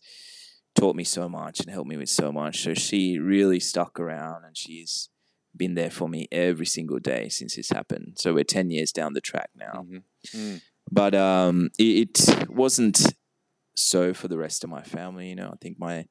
taught 0.74 0.96
me 0.96 1.04
so 1.04 1.28
much 1.28 1.60
and 1.60 1.70
helped 1.70 1.88
me 1.88 1.96
with 1.96 2.08
so 2.08 2.32
much. 2.32 2.62
So 2.62 2.74
she 2.74 3.18
really 3.18 3.60
stuck 3.60 4.00
around 4.00 4.44
and 4.44 4.56
she's 4.56 5.10
been 5.56 5.74
there 5.74 5.90
for 5.90 6.08
me 6.08 6.28
every 6.30 6.66
single 6.66 6.98
day 6.98 7.28
since 7.28 7.56
this 7.56 7.70
happened. 7.70 8.16
So 8.18 8.34
we're 8.34 8.44
10 8.44 8.70
years 8.70 8.92
down 8.92 9.12
the 9.12 9.20
track 9.20 9.50
now. 9.54 9.84
Mhm. 9.86 10.02
Mm. 10.34 10.60
But 10.90 11.14
um, 11.14 11.70
it, 11.78 12.28
it 12.28 12.50
wasn't 12.50 13.12
so 13.74 14.14
for 14.14 14.28
the 14.28 14.38
rest 14.38 14.64
of 14.64 14.70
my 14.70 14.82
family. 14.82 15.28
You 15.28 15.36
know, 15.36 15.50
I 15.52 15.56
think 15.60 15.78
my 15.78 16.06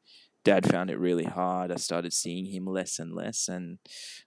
dad 0.47 0.65
found 0.65 0.89
it 0.89 0.97
really 0.97 1.25
hard. 1.25 1.73
I 1.73 1.75
started 1.75 2.13
seeing 2.13 2.45
him 2.45 2.65
less 2.65 2.99
and 2.99 3.13
less, 3.13 3.49
and 3.49 3.79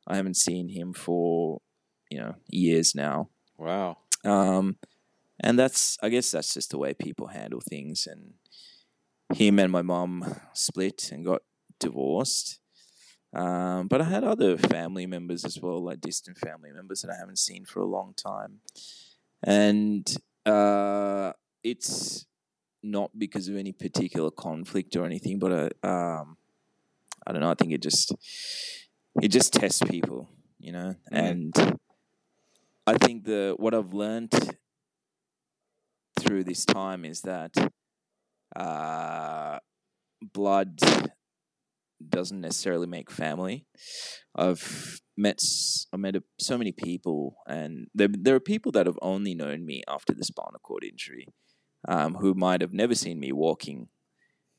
I 0.06 0.16
haven't 0.16 0.36
seen 0.36 0.68
him 0.68 0.92
for, 0.92 1.62
you 2.10 2.18
know, 2.18 2.34
years 2.46 2.94
now. 2.94 3.30
Wow. 3.56 3.96
Um, 4.22 4.76
and 5.42 5.58
that's, 5.58 5.96
I 6.02 6.10
guess, 6.10 6.30
that's 6.30 6.52
just 6.52 6.72
the 6.72 6.78
way 6.78 6.92
people 6.92 7.28
handle 7.28 7.62
things. 7.66 8.06
And 8.06 8.34
him 9.34 9.58
and 9.58 9.72
my 9.72 9.80
mom 9.80 10.36
split 10.52 11.10
and 11.10 11.24
got 11.24 11.40
divorced. 11.78 12.60
Um, 13.34 13.88
but 13.88 14.02
I 14.02 14.04
had 14.04 14.22
other 14.22 14.58
family 14.58 15.06
members 15.06 15.46
as 15.46 15.58
well, 15.58 15.82
like 15.82 16.02
distant 16.02 16.36
family 16.36 16.70
members 16.70 17.00
that 17.00 17.10
I 17.10 17.18
haven't 17.18 17.38
seen 17.38 17.64
for 17.64 17.80
a 17.80 17.86
long 17.86 18.12
time. 18.14 18.60
And 19.42 20.06
uh, 20.44 21.32
it's 21.64 22.26
not 22.82 23.10
because 23.18 23.48
of 23.48 23.56
any 23.56 23.72
particular 23.72 24.30
conflict 24.30 24.96
or 24.96 25.04
anything, 25.04 25.38
but 25.38 25.52
uh, 25.52 25.86
um, 25.86 26.36
I 27.26 27.32
don't 27.32 27.40
know. 27.40 27.50
I 27.50 27.54
think 27.54 27.72
it 27.72 27.82
just 27.82 28.14
it 29.22 29.28
just 29.28 29.52
tests 29.52 29.82
people, 29.88 30.28
you 30.58 30.72
know. 30.72 30.94
Mhm. 31.12 31.28
And 31.28 31.78
I 32.86 32.96
think 32.98 33.24
the 33.24 33.54
what 33.58 33.74
I've 33.74 33.92
learned 33.92 34.32
through 36.18 36.44
this 36.44 36.64
time 36.64 37.04
is 37.04 37.22
that 37.22 37.52
uh, 38.56 39.58
blood 40.32 40.78
doesn't 42.08 42.40
necessarily 42.40 42.86
make 42.86 43.10
family. 43.10 43.66
I've 44.34 45.00
met 45.16 45.40
I 45.92 45.96
met 45.96 46.16
a, 46.16 46.22
so 46.38 46.56
many 46.56 46.72
people, 46.72 47.36
and 47.46 47.88
there 47.94 48.08
there 48.08 48.34
are 48.34 48.40
people 48.40 48.72
that 48.72 48.86
have 48.86 48.98
only 49.02 49.34
known 49.34 49.66
me 49.66 49.82
after 49.86 50.12
the 50.14 50.24
spinal 50.24 50.60
cord 50.62 50.84
injury, 50.84 51.26
um, 51.88 52.14
who 52.14 52.34
might 52.34 52.60
have 52.60 52.72
never 52.72 52.94
seen 52.94 53.20
me 53.20 53.32
walking, 53.32 53.88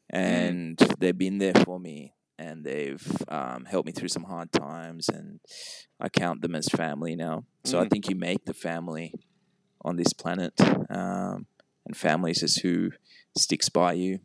and 0.10 0.78
they've 1.00 1.18
been 1.18 1.38
there 1.40 1.54
for 1.54 1.80
me, 1.80 2.16
and 2.38 2.66
they've 2.66 3.24
um, 3.28 3.66
helped 3.66 3.88
me 3.88 3.92
through 3.94 4.10
some 4.10 4.24
hard 4.26 4.52
times, 4.52 5.10
and 5.10 5.40
I 6.00 6.10
count 6.10 6.42
them 6.42 6.56
as 6.56 6.68
family 6.70 7.16
now. 7.16 7.46
So 7.66 7.80
I 7.80 7.86
Mm. 7.86 7.90
think 7.90 8.10
you 8.10 8.16
make 8.16 8.46
the 8.46 8.54
family 8.54 9.14
on 9.84 9.96
this 9.98 10.14
planet, 10.14 10.54
um, 10.90 11.48
and 11.86 11.96
families 11.98 12.44
is 12.44 12.58
who 12.58 12.92
sticks 13.38 13.70
by 13.70 13.94
you. 13.94 14.20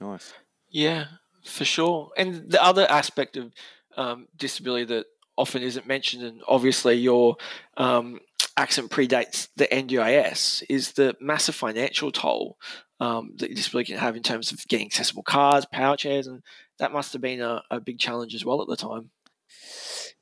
Nice. 0.00 0.34
Yeah, 0.70 1.06
for 1.44 1.64
sure. 1.64 2.10
And 2.16 2.50
the 2.50 2.62
other 2.62 2.86
aspect 2.90 3.36
of 3.36 3.52
um, 3.96 4.28
disability 4.36 4.84
that 4.86 5.06
often 5.36 5.62
isn't 5.62 5.86
mentioned, 5.86 6.22
and 6.22 6.42
obviously 6.48 6.94
your 6.94 7.36
um, 7.76 8.20
accident 8.56 8.92
predates 8.92 9.48
the 9.56 9.66
NDIS, 9.66 10.62
is 10.68 10.92
the 10.92 11.14
massive 11.20 11.54
financial 11.54 12.10
toll 12.10 12.56
um, 13.00 13.34
that 13.38 13.54
disability 13.54 13.92
can 13.92 14.00
have 14.00 14.16
in 14.16 14.22
terms 14.22 14.52
of 14.52 14.66
getting 14.68 14.86
accessible 14.86 15.22
cars, 15.22 15.66
power 15.66 15.96
chairs, 15.96 16.26
and 16.26 16.42
that 16.78 16.92
must 16.92 17.12
have 17.12 17.22
been 17.22 17.40
a, 17.40 17.62
a 17.70 17.80
big 17.80 17.98
challenge 17.98 18.34
as 18.34 18.44
well 18.44 18.62
at 18.62 18.68
the 18.68 18.76
time. 18.76 19.10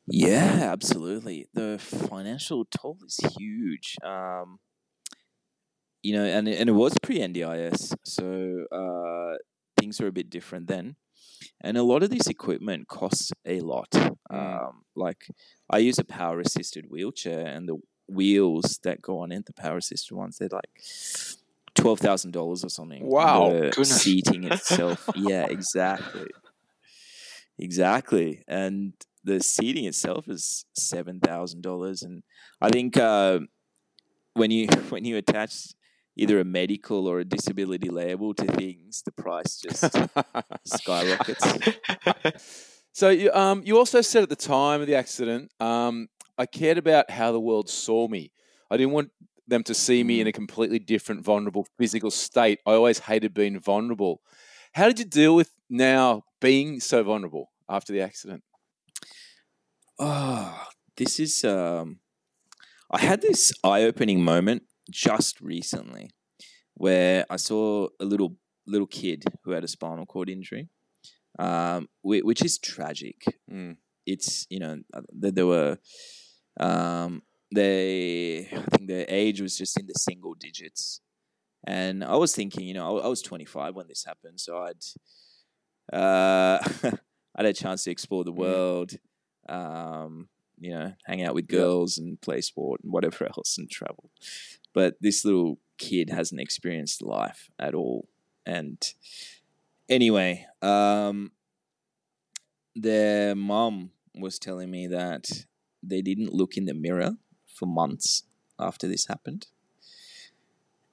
Yeah, 0.06 0.60
absolutely. 0.72 1.46
The 1.54 1.78
financial 1.78 2.64
toll 2.66 2.98
is 3.06 3.18
huge. 3.38 3.96
Um, 4.04 4.58
you 6.02 6.14
know, 6.14 6.24
and 6.24 6.46
it- 6.48 6.60
and 6.60 6.68
it 6.68 6.72
was 6.72 6.94
pre 7.02 7.18
NDIS, 7.20 7.94
so 8.04 8.66
uh, 8.70 9.38
things 9.78 10.00
were 10.00 10.08
a 10.08 10.12
bit 10.12 10.28
different 10.30 10.66
then. 10.66 10.96
And 11.60 11.76
a 11.76 11.82
lot 11.82 12.02
of 12.02 12.10
this 12.10 12.26
equipment 12.26 12.88
costs 12.88 13.32
a 13.46 13.60
lot. 13.60 13.88
Um, 14.30 14.82
like 14.94 15.26
I 15.70 15.78
use 15.78 15.98
a 15.98 16.04
power 16.04 16.40
assisted 16.40 16.86
wheelchair, 16.90 17.46
and 17.46 17.68
the 17.68 17.76
wheels 18.08 18.78
that 18.82 19.02
go 19.02 19.20
on 19.20 19.32
it, 19.32 19.46
the 19.46 19.52
power 19.52 19.78
assisted 19.78 20.14
ones, 20.14 20.38
they're 20.38 20.48
like 20.50 20.70
twelve 21.74 22.00
thousand 22.00 22.32
dollars 22.32 22.64
or 22.64 22.68
something. 22.68 23.04
Wow. 23.04 23.50
The 23.50 23.60
Goodness. 23.70 24.02
seating 24.02 24.44
itself, 24.52 25.08
yeah, 25.14 25.46
exactly, 25.48 26.28
exactly, 27.58 28.44
and 28.46 28.92
the 29.24 29.40
seating 29.40 29.84
itself 29.84 30.28
is 30.28 30.64
seven 30.74 31.20
thousand 31.20 31.62
dollars, 31.62 32.02
and 32.02 32.22
I 32.60 32.68
think 32.68 32.96
uh, 32.96 33.40
when 34.34 34.50
you 34.50 34.66
when 34.90 35.04
you 35.04 35.16
attach 35.16 35.68
either 36.16 36.38
a 36.38 36.44
medical 36.44 37.08
or 37.08 37.20
a 37.20 37.24
disability 37.24 37.88
label 37.88 38.34
to 38.34 38.44
things, 38.44 39.02
the 39.02 39.10
price 39.10 39.58
just 39.58 39.84
skyrockets. 40.64 41.44
So 42.92 43.08
you, 43.08 43.32
um, 43.32 43.62
you 43.64 43.76
also 43.76 44.00
said 44.02 44.22
at 44.22 44.28
the 44.28 44.36
time 44.36 44.80
of 44.80 44.86
the 44.86 44.94
accident, 44.94 45.50
um, 45.58 46.06
I 46.36 46.46
cared 46.46 46.78
about 46.78 47.10
how 47.10 47.32
the 47.32 47.40
world 47.40 47.68
saw 47.68 48.08
me. 48.08 48.32
I 48.70 48.76
didn't 48.76 48.92
want 48.92 49.10
them 49.46 49.62
to 49.64 49.74
see 49.74 50.02
me 50.02 50.20
in 50.20 50.26
a 50.26 50.32
completely 50.32 50.78
different, 50.78 51.24
vulnerable 51.24 51.66
physical 51.78 52.10
state. 52.10 52.60
I 52.66 52.72
always 52.72 53.00
hated 53.00 53.34
being 53.34 53.60
vulnerable. 53.60 54.20
How 54.72 54.86
did 54.86 54.98
you 54.98 55.04
deal 55.04 55.36
with 55.36 55.52
now 55.70 56.24
being 56.40 56.80
so 56.80 57.02
vulnerable 57.02 57.52
after 57.68 57.92
the 57.92 58.00
accident? 58.00 58.42
Oh, 59.98 60.66
this 60.96 61.20
is 61.20 61.44
um 61.44 62.00
I 62.90 62.98
had 62.98 63.22
this 63.22 63.52
eye-opening 63.62 64.24
moment 64.24 64.64
just 64.90 65.40
recently 65.40 66.10
where 66.74 67.24
I 67.30 67.36
saw 67.36 67.88
a 68.00 68.04
little 68.04 68.36
little 68.66 68.86
kid 68.86 69.24
who 69.44 69.52
had 69.52 69.64
a 69.64 69.68
spinal 69.68 70.06
cord 70.06 70.28
injury. 70.28 70.68
Um 71.38 71.88
which 72.02 72.44
is 72.44 72.58
tragic. 72.58 73.22
Mm. 73.50 73.76
It's, 74.06 74.46
you 74.50 74.58
know, 74.58 74.80
uh, 74.92 75.00
there 75.12 75.46
were 75.46 75.78
um 76.58 77.22
they 77.54 78.48
I 78.52 78.62
think 78.76 78.88
their 78.88 79.06
age 79.08 79.40
was 79.40 79.56
just 79.56 79.78
in 79.78 79.86
the 79.86 79.94
single 79.94 80.34
digits. 80.34 81.00
And 81.66 82.04
I 82.04 82.16
was 82.16 82.34
thinking, 82.34 82.64
you 82.66 82.74
know, 82.74 82.98
I, 82.98 83.04
I 83.04 83.08
was 83.08 83.22
25 83.22 83.74
when 83.74 83.88
this 83.88 84.04
happened, 84.04 84.40
so 84.40 84.58
I'd 84.58 84.82
uh 85.92 86.58
I 87.36 87.42
had 87.42 87.46
a 87.46 87.52
chance 87.52 87.84
to 87.84 87.90
explore 87.90 88.24
the 88.24 88.32
Mm. 88.32 88.36
world 88.36 88.92
um, 89.48 90.28
you 90.58 90.70
know, 90.70 90.94
hang 91.04 91.22
out 91.22 91.34
with 91.34 91.48
girls 91.48 91.98
and 91.98 92.18
play 92.20 92.40
sport 92.40 92.80
and 92.82 92.92
whatever 92.92 93.24
else 93.36 93.58
and 93.58 93.68
travel. 93.70 94.10
But 94.72 94.96
this 95.00 95.24
little 95.24 95.58
kid 95.78 96.08
hasn't 96.10 96.40
experienced 96.40 97.02
life 97.02 97.50
at 97.58 97.74
all. 97.74 98.08
And 98.46 98.80
anyway, 99.88 100.46
um, 100.62 101.32
their 102.74 103.34
mum 103.34 103.90
was 104.14 104.38
telling 104.38 104.70
me 104.70 104.86
that 104.88 105.46
they 105.88 106.02
didn't 106.02 106.32
look 106.32 106.56
in 106.56 106.64
the 106.66 106.74
mirror 106.74 107.16
for 107.46 107.66
months 107.66 108.24
after 108.58 108.86
this 108.88 109.06
happened. 109.06 109.46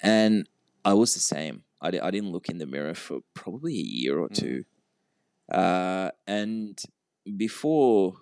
And 0.01 0.47
I 0.83 0.93
was 0.93 1.13
the 1.13 1.19
same. 1.19 1.63
I, 1.81 1.87
I 1.87 2.11
didn't 2.11 2.31
look 2.31 2.49
in 2.49 2.57
the 2.57 2.65
mirror 2.65 2.93
for 2.93 3.19
probably 3.33 3.73
a 3.73 3.83
year 3.83 4.17
or 4.19 4.29
Mm. 4.29 4.35
two. 4.35 4.65
Uh, 5.51 6.11
and 6.27 6.81
before 7.37 8.13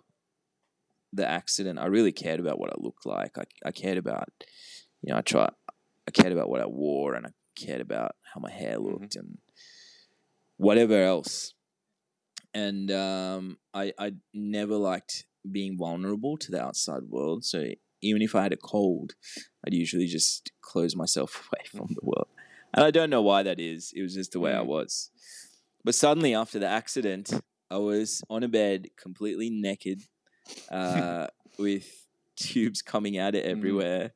the 1.13 1.27
accident, 1.27 1.79
I 1.79 1.85
really 1.85 2.11
cared 2.11 2.39
about 2.39 2.59
what 2.59 2.71
I 2.71 2.75
looked 2.77 3.05
like. 3.05 3.37
I, 3.37 3.43
I 3.65 3.71
cared 3.71 3.97
about, 3.97 4.29
you 5.01 5.11
know, 5.11 5.17
I 5.17 5.21
try, 5.21 5.49
I 6.07 6.11
cared 6.11 6.33
about 6.33 6.49
what 6.49 6.61
I 6.61 6.65
wore 6.65 7.13
and 7.15 7.25
I 7.27 7.29
cared 7.55 7.81
about 7.81 8.15
how 8.33 8.39
my 8.41 8.51
hair 8.51 8.77
looked 8.77 9.15
and 9.15 9.37
whatever 10.57 11.01
else. 11.01 11.53
And 12.53 12.89
um, 12.91 13.57
I, 13.73 13.93
I 13.97 14.13
never 14.33 14.75
liked 14.75 15.25
being 15.49 15.77
vulnerable 15.77 16.37
to 16.37 16.51
the 16.51 16.61
outside 16.61 17.03
world. 17.09 17.45
So 17.45 17.65
even 18.01 18.21
if 18.21 18.35
I 18.35 18.43
had 18.43 18.53
a 18.53 18.57
cold, 18.57 19.13
I'd 19.65 19.73
usually 19.73 20.07
just 20.07 20.51
close 20.61 20.95
myself 20.95 21.47
away 21.53 21.65
from 21.65 21.87
the 21.89 22.01
world. 22.05 22.27
And 22.73 22.83
I 22.85 22.91
don't 22.91 23.09
know 23.09 23.21
why 23.21 23.43
that 23.43 23.59
is. 23.59 23.91
It 23.95 24.01
was 24.01 24.13
just 24.15 24.31
the 24.31 24.39
way 24.39 24.53
I 24.53 24.61
Mm. 24.61 24.65
was. 24.65 25.11
But 25.83 25.95
suddenly, 25.95 26.35
after 26.35 26.59
the 26.59 26.67
accident, 26.67 27.31
I 27.71 27.77
was 27.77 28.21
on 28.29 28.43
a 28.43 28.47
bed, 28.47 28.89
completely 28.97 29.49
naked, 29.49 30.01
uh, 30.71 31.27
with 31.57 32.07
tubes 32.35 32.81
coming 32.81 33.17
out 33.17 33.35
of 33.35 33.43
everywhere, 33.43 34.11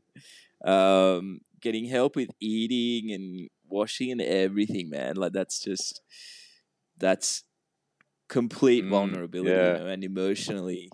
um, 0.66 1.42
getting 1.62 1.86
help 1.86 2.16
with 2.16 2.30
eating 2.40 3.12
and 3.14 3.50
washing 3.68 4.12
and 4.12 4.22
everything, 4.22 4.90
man. 4.90 5.16
Like 5.16 5.34
that's 5.34 5.60
just 5.60 6.02
that's 6.98 7.44
complete 8.30 8.86
Mm, 8.86 8.90
vulnerability, 8.90 9.50
yeah. 9.50 9.68
you 9.74 9.80
know, 9.80 9.88
and 9.88 10.04
emotionally 10.04 10.90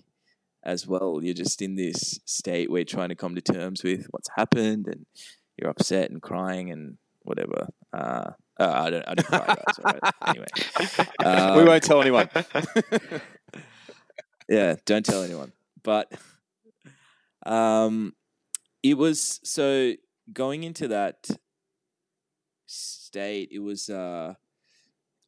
as 0.62 0.86
well. 0.86 1.20
You're 1.22 1.34
just 1.34 1.62
in 1.62 1.76
this 1.76 2.20
state 2.24 2.70
where 2.70 2.80
you're 2.80 2.84
trying 2.84 3.08
to 3.10 3.14
come 3.14 3.34
to 3.34 3.40
terms 3.40 3.82
with 3.82 4.06
what's 4.10 4.28
happened, 4.36 4.86
and 4.86 5.06
you're 5.56 5.70
upset 5.70 6.10
and 6.10 6.20
crying 6.22 6.70
and 6.70 6.98
whatever. 7.22 7.68
Uh, 7.92 8.30
uh, 8.58 8.72
I 8.74 8.90
don't, 8.90 9.04
I 9.08 9.14
don't 9.14 9.26
cry, 9.26 9.46
guys. 9.46 9.78
Right. 9.84 10.00
Anyway, 10.28 10.46
we 11.20 11.24
Um, 11.26 11.66
won't 11.66 11.82
tell 11.82 12.00
anyone. 12.02 12.28
yeah, 14.48 14.76
don't 14.84 15.04
tell 15.04 15.22
anyone. 15.22 15.52
But 15.82 16.12
um, 17.46 18.14
it 18.82 18.98
was 18.98 19.40
so 19.44 19.94
going 20.32 20.64
into 20.64 20.88
that 20.88 21.28
state. 22.66 23.48
It 23.52 23.60
was 23.60 23.88
uh, 23.88 24.34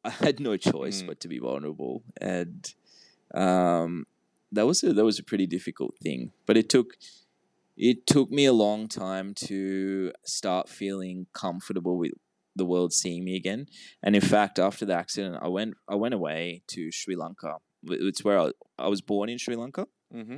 I 0.03 0.09
had 0.09 0.39
no 0.39 0.57
choice 0.57 1.01
Mm. 1.01 1.07
but 1.07 1.19
to 1.21 1.27
be 1.27 1.39
vulnerable, 1.39 2.03
and 2.21 2.71
um, 3.33 4.05
that 4.53 4.65
was 4.65 4.83
a, 4.83 4.93
that 4.93 5.03
was 5.05 5.19
a 5.19 5.23
pretty 5.23 5.47
difficult 5.47 5.93
thing. 6.01 6.31
But 6.47 6.57
it 6.57 6.69
took 6.69 6.95
it 7.75 8.05
took 8.05 8.29
me 8.29 8.45
a 8.45 8.53
long 8.53 8.87
time 8.87 9.33
to 9.33 10.11
start 10.25 10.69
feeling 10.69 11.25
comfortable 11.33 11.97
with 11.97 12.13
the 12.55 12.65
world 12.65 12.93
seeing 12.93 13.23
me 13.25 13.35
again. 13.35 13.65
And 14.03 14.15
in 14.15 14.21
fact, 14.21 14.59
after 14.59 14.85
the 14.85 14.93
accident, 14.93 15.37
I 15.41 15.47
went 15.47 15.73
I 15.89 15.95
went 15.95 16.13
away 16.13 16.61
to 16.67 16.91
Sri 16.91 17.15
Lanka. 17.15 17.57
It's 17.85 18.23
where 18.23 18.39
I, 18.39 18.51
I 18.77 18.87
was 18.87 19.01
born 19.01 19.27
in 19.29 19.37
Sri 19.37 19.55
Lanka, 19.55 19.87
hmm 20.11 20.37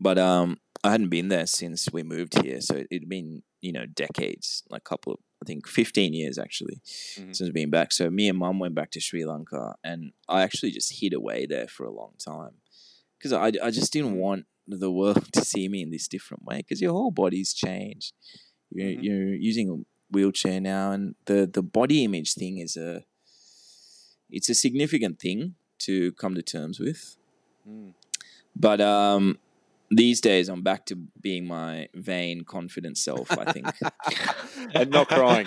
but 0.00 0.18
um, 0.18 0.58
I 0.84 0.90
hadn't 0.90 1.08
been 1.08 1.28
there 1.28 1.46
since 1.46 1.88
we 1.92 2.02
moved 2.02 2.42
here. 2.42 2.60
So 2.60 2.74
it, 2.76 2.86
it'd 2.90 3.08
been 3.08 3.42
you 3.60 3.72
know 3.72 3.86
decades, 3.86 4.62
like 4.70 4.82
a 4.82 4.88
couple 4.88 5.12
of 5.14 5.18
I 5.42 5.44
think 5.46 5.68
fifteen 5.68 6.12
years 6.14 6.38
actually 6.38 6.80
Mhm. 7.18 7.34
since 7.36 7.50
being 7.50 7.70
back. 7.70 7.92
So 7.92 8.10
me 8.10 8.28
and 8.28 8.38
mum 8.38 8.58
went 8.58 8.74
back 8.74 8.90
to 8.92 9.00
Sri 9.00 9.24
Lanka, 9.24 9.74
and 9.84 10.12
I 10.28 10.42
actually 10.42 10.70
just 10.72 11.00
hid 11.00 11.12
away 11.12 11.46
there 11.46 11.68
for 11.68 11.84
a 11.86 11.92
long 11.92 12.12
time 12.18 12.54
because 13.18 13.32
I 13.32 13.52
I 13.62 13.70
just 13.70 13.92
didn't 13.92 14.16
want 14.16 14.46
the 14.66 14.90
world 14.90 15.24
to 15.32 15.44
see 15.44 15.68
me 15.68 15.82
in 15.82 15.90
this 15.90 16.08
different 16.08 16.44
way 16.44 16.58
because 16.58 16.80
your 16.80 16.92
whole 16.92 17.10
body's 17.10 17.52
changed. 17.54 18.12
You're, 18.70 18.88
Mhm. 18.90 19.02
you're 19.02 19.34
using 19.34 19.70
a 19.70 19.76
wheelchair 20.10 20.60
now, 20.60 20.92
and 20.92 21.14
the 21.26 21.46
the 21.46 21.62
body 21.62 22.04
image 22.04 22.34
thing 22.34 22.58
is 22.58 22.76
a 22.76 23.04
it's 24.30 24.48
a 24.48 24.54
significant 24.54 25.18
thing 25.20 25.54
to 25.78 26.12
come 26.12 26.34
to 26.34 26.42
terms 26.42 26.80
with. 26.80 27.16
Mm. 27.68 27.94
But 28.54 28.80
um, 28.80 29.38
these 29.90 30.20
days, 30.20 30.48
I'm 30.48 30.62
back 30.62 30.86
to 30.86 30.96
being 31.20 31.46
my 31.46 31.88
vain, 31.94 32.42
confident 32.44 32.98
self. 32.98 33.30
I 33.30 33.52
think. 33.52 33.66
and 34.74 34.90
not 34.90 35.08
crying. 35.08 35.46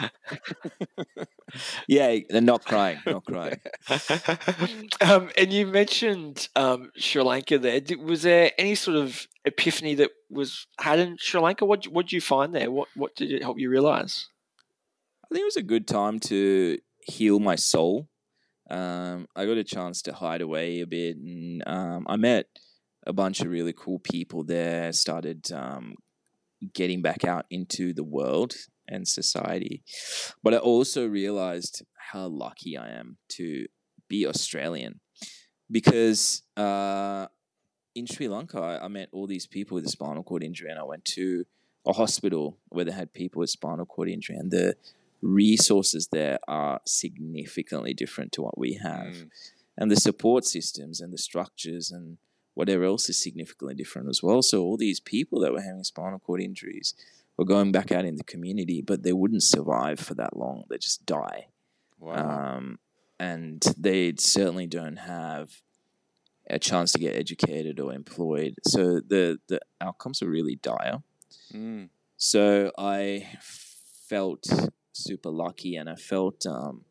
yeah, 1.87 2.17
and 2.29 2.45
not 2.45 2.65
crying, 2.65 2.99
not 3.05 3.25
crying. 3.25 3.59
um, 5.01 5.29
and 5.37 5.51
you 5.51 5.67
mentioned 5.67 6.47
um, 6.55 6.91
Sri 6.97 7.21
Lanka 7.21 7.57
there. 7.57 7.81
Was 8.01 8.23
there 8.23 8.51
any 8.57 8.75
sort 8.75 8.97
of 8.97 9.27
epiphany 9.45 9.95
that 9.95 10.11
was 10.29 10.67
had 10.79 10.99
in 10.99 11.17
Sri 11.19 11.41
Lanka? 11.41 11.65
What 11.65 11.87
what 11.87 12.05
did 12.05 12.13
you 12.13 12.21
find 12.21 12.55
there? 12.55 12.71
What 12.71 12.87
what 12.95 13.15
did 13.15 13.31
it 13.31 13.43
help 13.43 13.59
you 13.59 13.69
realize? 13.69 14.27
I 15.25 15.35
think 15.35 15.41
it 15.41 15.45
was 15.45 15.57
a 15.57 15.63
good 15.63 15.87
time 15.87 16.19
to 16.21 16.79
heal 17.01 17.39
my 17.39 17.55
soul. 17.55 18.07
Um, 18.69 19.27
I 19.35 19.45
got 19.45 19.57
a 19.57 19.63
chance 19.63 20.01
to 20.03 20.13
hide 20.13 20.41
away 20.41 20.81
a 20.81 20.87
bit, 20.87 21.17
and 21.17 21.63
um, 21.67 22.05
I 22.07 22.15
met 22.15 22.45
a 23.09 23.13
bunch 23.13 23.41
of 23.41 23.49
really 23.49 23.73
cool 23.73 23.99
people 23.99 24.43
there. 24.43 24.93
Started 24.93 25.51
um, 25.51 25.95
getting 26.73 27.01
back 27.01 27.25
out 27.25 27.45
into 27.49 27.93
the 27.93 28.03
world 28.03 28.53
and 28.87 29.07
society, 29.07 29.83
but 30.43 30.53
I 30.53 30.57
also 30.57 31.07
realized 31.07 31.83
how 32.11 32.27
lucky 32.27 32.77
I 32.77 32.89
am 32.89 33.17
to 33.29 33.65
be 34.07 34.25
Australian 34.25 34.99
because 35.69 36.43
uh, 36.57 37.27
in 37.95 38.05
Sri 38.05 38.27
Lanka 38.27 38.59
I, 38.59 38.85
I 38.85 38.87
met 38.87 39.09
all 39.11 39.27
these 39.27 39.47
people 39.47 39.75
with 39.75 39.85
a 39.85 39.89
spinal 39.89 40.23
cord 40.23 40.43
injury, 40.43 40.69
and 40.69 40.79
I 40.79 40.83
went 40.83 41.05
to 41.05 41.45
a 41.87 41.93
hospital 41.93 42.59
where 42.69 42.85
they 42.85 42.91
had 42.91 43.13
people 43.13 43.39
with 43.39 43.49
spinal 43.49 43.85
cord 43.85 44.09
injury, 44.09 44.37
and 44.37 44.51
the 44.51 44.75
resources 45.21 46.09
there 46.11 46.39
are 46.47 46.79
significantly 46.85 47.93
different 47.93 48.31
to 48.33 48.41
what 48.41 48.57
we 48.57 48.79
have. 48.81 49.15
Mm. 49.15 49.29
And 49.77 49.89
the 49.89 49.95
support 49.95 50.43
systems 50.43 50.99
and 50.99 51.13
the 51.13 51.17
structures 51.17 51.89
and 51.89 52.17
whatever 52.59 52.83
else 52.83 53.07
is 53.07 53.17
significantly 53.17 53.73
different 53.73 54.09
as 54.09 54.21
well. 54.21 54.41
So 54.41 54.61
all 54.61 54.75
these 54.75 54.99
people 54.99 55.39
that 55.39 55.53
were 55.53 55.61
having 55.61 55.85
spinal 55.85 56.19
cord 56.19 56.41
injuries 56.41 56.93
were 57.37 57.45
going 57.45 57.71
back 57.71 57.89
out 57.89 58.03
in 58.03 58.17
the 58.17 58.23
community, 58.25 58.81
but 58.81 59.01
they 59.01 59.13
wouldn't 59.13 59.43
survive 59.43 59.97
for 59.97 60.13
that 60.15 60.35
long. 60.35 60.65
They 60.69 60.77
just 60.77 61.05
die. 61.05 61.47
Wow. 61.97 62.57
Um, 62.57 62.79
and 63.17 63.63
they 63.77 64.13
certainly 64.17 64.67
don't 64.67 64.97
have 64.97 65.61
a 66.49 66.59
chance 66.59 66.91
to 66.91 66.99
get 66.99 67.15
educated 67.15 67.79
or 67.79 67.93
employed. 67.93 68.55
So 68.65 68.99
the, 68.99 69.39
the 69.47 69.61
outcomes 69.79 70.21
are 70.21 70.29
really 70.29 70.57
dire. 70.57 70.97
Mm. 71.53 71.87
So 72.17 72.73
I 72.77 73.29
felt 73.41 74.45
super 74.91 75.29
lucky, 75.29 75.77
and 75.77 75.89
I 75.89 75.95
felt, 75.95 76.45
um, 76.45 76.83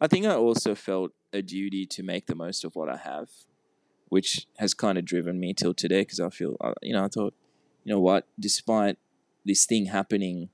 I 0.00 0.06
think 0.06 0.26
I 0.26 0.36
also 0.36 0.76
felt 0.76 1.10
a 1.32 1.42
duty 1.42 1.86
to 1.86 2.04
make 2.04 2.26
the 2.26 2.36
most 2.36 2.64
of 2.64 2.76
what 2.76 2.88
I 2.88 2.98
have, 2.98 3.30
which 4.08 4.46
has 4.58 4.74
kind 4.74 4.98
of 4.98 5.04
driven 5.04 5.38
me 5.40 5.54
till 5.54 5.74
today. 5.74 6.02
Because 6.02 6.20
I 6.20 6.30
feel, 6.30 6.56
uh, 6.60 6.74
you 6.82 6.92
know, 6.92 7.04
I 7.04 7.08
thought, 7.08 7.34
you 7.84 7.92
know 7.92 8.00
what, 8.00 8.26
despite 8.38 8.98
this 9.44 9.64
thing 9.66 9.86
happening, 9.86 10.48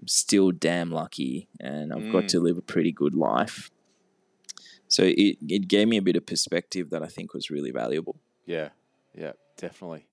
I'm 0.00 0.08
still 0.08 0.50
damn 0.50 0.90
lucky, 0.90 1.48
and 1.60 1.92
I've 1.92 2.10
got 2.10 2.24
Mm. 2.24 2.28
to 2.28 2.40
live 2.40 2.58
a 2.58 2.62
pretty 2.62 2.92
good 2.92 3.14
life. 3.14 3.70
So 4.88 5.04
it 5.04 5.38
it 5.48 5.68
gave 5.68 5.88
me 5.88 5.96
a 5.96 6.02
bit 6.02 6.16
of 6.16 6.26
perspective 6.26 6.90
that 6.90 7.02
I 7.02 7.06
think 7.06 7.32
was 7.32 7.50
really 7.50 7.70
valuable. 7.70 8.16
Yeah, 8.46 8.70
yeah, 9.14 9.32
definitely. 9.56 10.06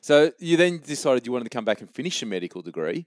So 0.00 0.32
you 0.38 0.56
then 0.56 0.78
decided 0.84 1.26
you 1.26 1.32
wanted 1.32 1.44
to 1.44 1.50
come 1.50 1.64
back 1.64 1.80
and 1.80 1.90
finish 1.90 2.22
a 2.22 2.26
medical 2.26 2.62
degree. 2.62 3.06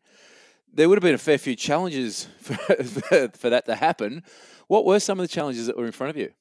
There 0.74 0.88
would 0.88 0.98
have 0.98 1.04
been 1.04 1.16
a 1.16 1.18
fair 1.18 1.38
few 1.38 1.56
challenges 1.56 2.28
for, 2.40 2.56
for, 2.56 3.30
for 3.30 3.50
that 3.50 3.66
to 3.66 3.76
happen. 3.76 4.24
What 4.68 4.86
were 4.86 5.00
some 5.00 5.20
of 5.20 5.24
the 5.24 5.34
challenges 5.34 5.68
that 5.68 5.78
were 5.78 5.86
in 5.86 5.92
front 5.92 6.12
of 6.12 6.18
you? 6.18 6.32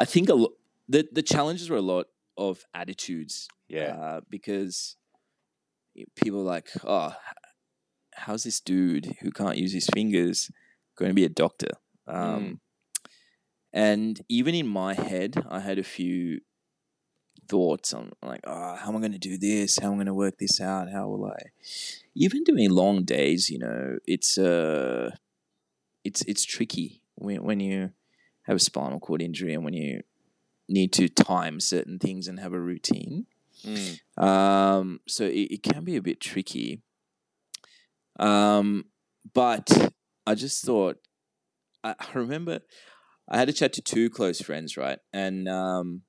I 0.00 0.04
think 0.06 0.28
a 0.28 0.34
lo- 0.34 0.56
the 0.88 1.06
the 1.12 1.22
challenges 1.22 1.68
were 1.70 1.76
a 1.76 1.88
lot 1.94 2.06
of 2.36 2.64
attitudes. 2.74 3.48
Yeah. 3.68 3.94
uh, 3.94 4.20
because 4.28 4.96
people 6.16 6.42
like, 6.42 6.68
oh, 6.84 7.14
how's 8.14 8.42
this 8.42 8.60
dude 8.60 9.06
who 9.20 9.30
can't 9.30 9.56
use 9.64 9.72
his 9.72 9.88
fingers 9.94 10.50
going 10.98 11.10
to 11.10 11.14
be 11.14 11.24
a 11.24 11.28
doctor? 11.44 11.72
Um, 12.06 12.60
And 13.72 14.20
even 14.28 14.54
in 14.56 14.66
my 14.66 14.94
head, 14.94 15.32
I 15.48 15.60
had 15.60 15.78
a 15.78 15.84
few 15.84 16.40
thoughts 17.48 17.94
on 17.94 18.12
like, 18.22 18.40
oh, 18.44 18.74
how 18.76 18.88
am 18.88 18.96
I 18.96 19.00
going 19.00 19.18
to 19.20 19.28
do 19.30 19.38
this? 19.38 19.78
How 19.78 19.88
am 19.88 19.94
I 19.94 19.96
going 20.02 20.06
to 20.06 20.14
work 20.24 20.38
this 20.38 20.60
out? 20.60 20.90
How 20.90 21.06
will 21.08 21.26
I? 21.26 21.40
Even 22.14 22.42
doing 22.42 22.70
long 22.70 23.04
days, 23.04 23.48
you 23.50 23.58
know, 23.58 23.98
it's 24.06 24.38
uh, 24.38 25.10
it's 26.02 26.22
it's 26.26 26.44
tricky 26.44 27.02
when 27.14 27.44
when 27.44 27.60
you 27.60 27.90
have 28.50 28.56
a 28.56 28.60
spinal 28.60 28.98
cord 28.98 29.22
injury 29.22 29.54
and 29.54 29.64
when 29.64 29.74
you 29.74 30.02
need 30.68 30.92
to 30.92 31.08
time 31.08 31.60
certain 31.60 31.98
things 31.98 32.26
and 32.26 32.40
have 32.40 32.52
a 32.52 32.60
routine. 32.60 33.26
Mm. 33.64 34.22
Um, 34.22 35.00
so 35.06 35.24
it, 35.24 35.52
it 35.52 35.62
can 35.62 35.84
be 35.84 35.96
a 35.96 36.02
bit 36.02 36.20
tricky. 36.20 36.82
Um, 38.18 38.86
but 39.32 39.92
I 40.26 40.34
just 40.34 40.64
thought, 40.64 40.96
I, 41.84 41.94
I 42.00 42.06
remember 42.14 42.60
I 43.28 43.38
had 43.38 43.48
a 43.48 43.52
chat 43.52 43.72
to 43.74 43.82
two 43.82 44.10
close 44.10 44.40
friends, 44.40 44.76
right? 44.76 44.98
And 45.12 45.48
um, 45.48 46.02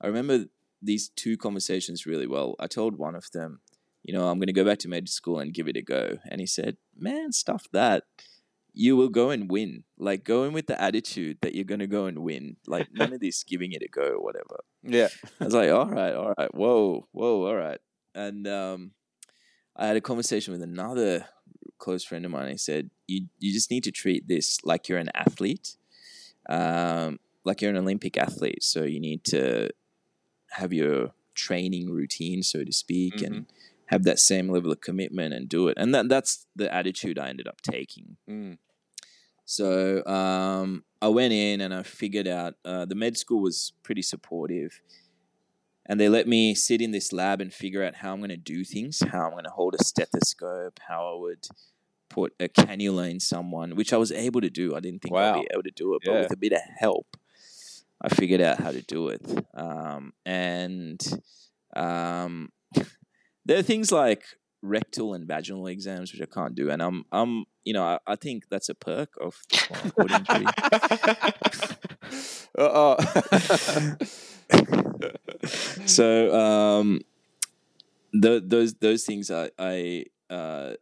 I 0.00 0.06
remember 0.06 0.46
these 0.82 1.08
two 1.08 1.38
conversations 1.38 2.04
really 2.04 2.26
well. 2.26 2.56
I 2.60 2.66
told 2.66 2.98
one 2.98 3.14
of 3.14 3.30
them, 3.32 3.60
you 4.04 4.12
know, 4.12 4.28
I'm 4.28 4.38
going 4.38 4.48
to 4.48 4.52
go 4.52 4.64
back 4.64 4.78
to 4.80 4.88
med 4.88 5.08
school 5.08 5.38
and 5.38 5.54
give 5.54 5.66
it 5.66 5.78
a 5.78 5.82
go. 5.82 6.18
And 6.30 6.40
he 6.40 6.46
said, 6.46 6.76
man, 6.96 7.32
stuff 7.32 7.64
that. 7.72 8.04
You 8.78 8.94
will 8.94 9.08
go 9.08 9.30
and 9.30 9.50
win. 9.50 9.84
Like, 9.96 10.22
go 10.22 10.44
in 10.44 10.52
with 10.52 10.66
the 10.66 10.78
attitude 10.78 11.38
that 11.40 11.54
you're 11.54 11.64
going 11.64 11.80
to 11.80 11.86
go 11.86 12.04
and 12.04 12.18
win. 12.18 12.56
Like, 12.66 12.88
none 12.92 13.14
of 13.14 13.20
this 13.20 13.42
giving 13.42 13.72
it 13.72 13.80
a 13.80 13.88
go 13.88 14.02
or 14.02 14.22
whatever. 14.22 14.60
Yeah. 14.82 15.08
I 15.40 15.44
was 15.46 15.54
like, 15.54 15.70
all 15.70 15.86
right, 15.86 16.12
all 16.12 16.34
right, 16.36 16.54
whoa, 16.54 17.08
whoa, 17.12 17.46
all 17.46 17.56
right. 17.56 17.80
And 18.14 18.46
um, 18.46 18.90
I 19.74 19.86
had 19.86 19.96
a 19.96 20.02
conversation 20.02 20.52
with 20.52 20.62
another 20.62 21.24
close 21.78 22.04
friend 22.04 22.26
of 22.26 22.30
mine. 22.30 22.50
He 22.50 22.58
said, 22.58 22.90
you, 23.06 23.28
you 23.38 23.50
just 23.50 23.70
need 23.70 23.82
to 23.84 23.90
treat 23.90 24.28
this 24.28 24.58
like 24.62 24.90
you're 24.90 24.98
an 24.98 25.10
athlete, 25.14 25.76
um, 26.50 27.18
like 27.44 27.62
you're 27.62 27.70
an 27.70 27.78
Olympic 27.78 28.18
athlete. 28.18 28.62
So 28.62 28.82
you 28.84 29.00
need 29.00 29.24
to 29.24 29.70
have 30.50 30.74
your 30.74 31.12
training 31.34 31.88
routine, 31.90 32.42
so 32.42 32.62
to 32.62 32.72
speak, 32.72 33.22
and 33.22 33.46
have 33.86 34.02
that 34.02 34.18
same 34.18 34.50
level 34.50 34.70
of 34.70 34.82
commitment 34.82 35.32
and 35.32 35.48
do 35.48 35.68
it. 35.68 35.78
And 35.78 35.94
that, 35.94 36.10
that's 36.10 36.46
the 36.54 36.72
attitude 36.72 37.18
I 37.18 37.28
ended 37.28 37.48
up 37.48 37.62
taking. 37.62 38.16
Mm. 38.28 38.58
So 39.46 40.04
um, 40.06 40.84
I 41.00 41.08
went 41.08 41.32
in 41.32 41.60
and 41.60 41.72
I 41.72 41.84
figured 41.84 42.26
out 42.26 42.54
uh, 42.64 42.84
the 42.84 42.96
med 42.96 43.16
school 43.16 43.40
was 43.40 43.72
pretty 43.82 44.02
supportive. 44.02 44.80
And 45.88 46.00
they 46.00 46.08
let 46.08 46.26
me 46.26 46.54
sit 46.56 46.82
in 46.82 46.90
this 46.90 47.12
lab 47.12 47.40
and 47.40 47.54
figure 47.54 47.84
out 47.84 47.94
how 47.94 48.12
I'm 48.12 48.18
going 48.18 48.30
to 48.30 48.36
do 48.36 48.64
things, 48.64 49.00
how 49.00 49.26
I'm 49.26 49.30
going 49.30 49.44
to 49.44 49.50
hold 49.50 49.76
a 49.78 49.84
stethoscope, 49.84 50.80
how 50.88 51.14
I 51.14 51.20
would 51.20 51.46
put 52.10 52.34
a 52.40 52.48
cannula 52.48 53.08
in 53.08 53.20
someone, 53.20 53.76
which 53.76 53.92
I 53.92 53.96
was 53.96 54.10
able 54.10 54.40
to 54.40 54.50
do. 54.50 54.74
I 54.74 54.80
didn't 54.80 55.02
think 55.02 55.14
I'd 55.14 55.42
be 55.42 55.48
able 55.52 55.62
to 55.62 55.70
do 55.70 55.94
it, 55.94 56.02
but 56.04 56.12
Yeah. 56.12 56.20
with 56.22 56.32
a 56.32 56.36
bit 56.36 56.52
of 56.52 56.60
help, 56.76 57.16
I 58.02 58.08
figured 58.08 58.40
out 58.40 58.58
how 58.58 58.72
to 58.72 58.82
do 58.82 59.08
it. 59.10 59.22
Um, 59.54 60.12
and 60.24 61.00
um, 61.76 62.50
there 63.44 63.58
are 63.58 63.62
things 63.62 63.92
like 63.92 64.24
rectal 64.62 65.14
and 65.14 65.28
vaginal 65.28 65.68
exams 65.68 66.12
which 66.12 66.20
I 66.20 66.26
can't 66.26 66.56
do, 66.56 66.68
and 66.68 66.82
I'm 66.82 67.04
I'm 67.12 67.44
you 67.66 67.72
know 67.74 67.82
I, 67.84 67.98
I 68.06 68.16
think 68.16 68.44
that's 68.48 68.68
a 68.70 68.74
perk 68.74 69.10
of 69.20 69.36
the 69.50 70.08
injury. 70.16 70.46
Uh-oh. 72.58 72.96
so 75.86 76.34
um 76.34 77.00
th- 78.22 78.42
those 78.46 78.74
those 78.74 79.04
things 79.04 79.30
I 79.30 79.50
I 79.58 80.04
uh 80.30 80.74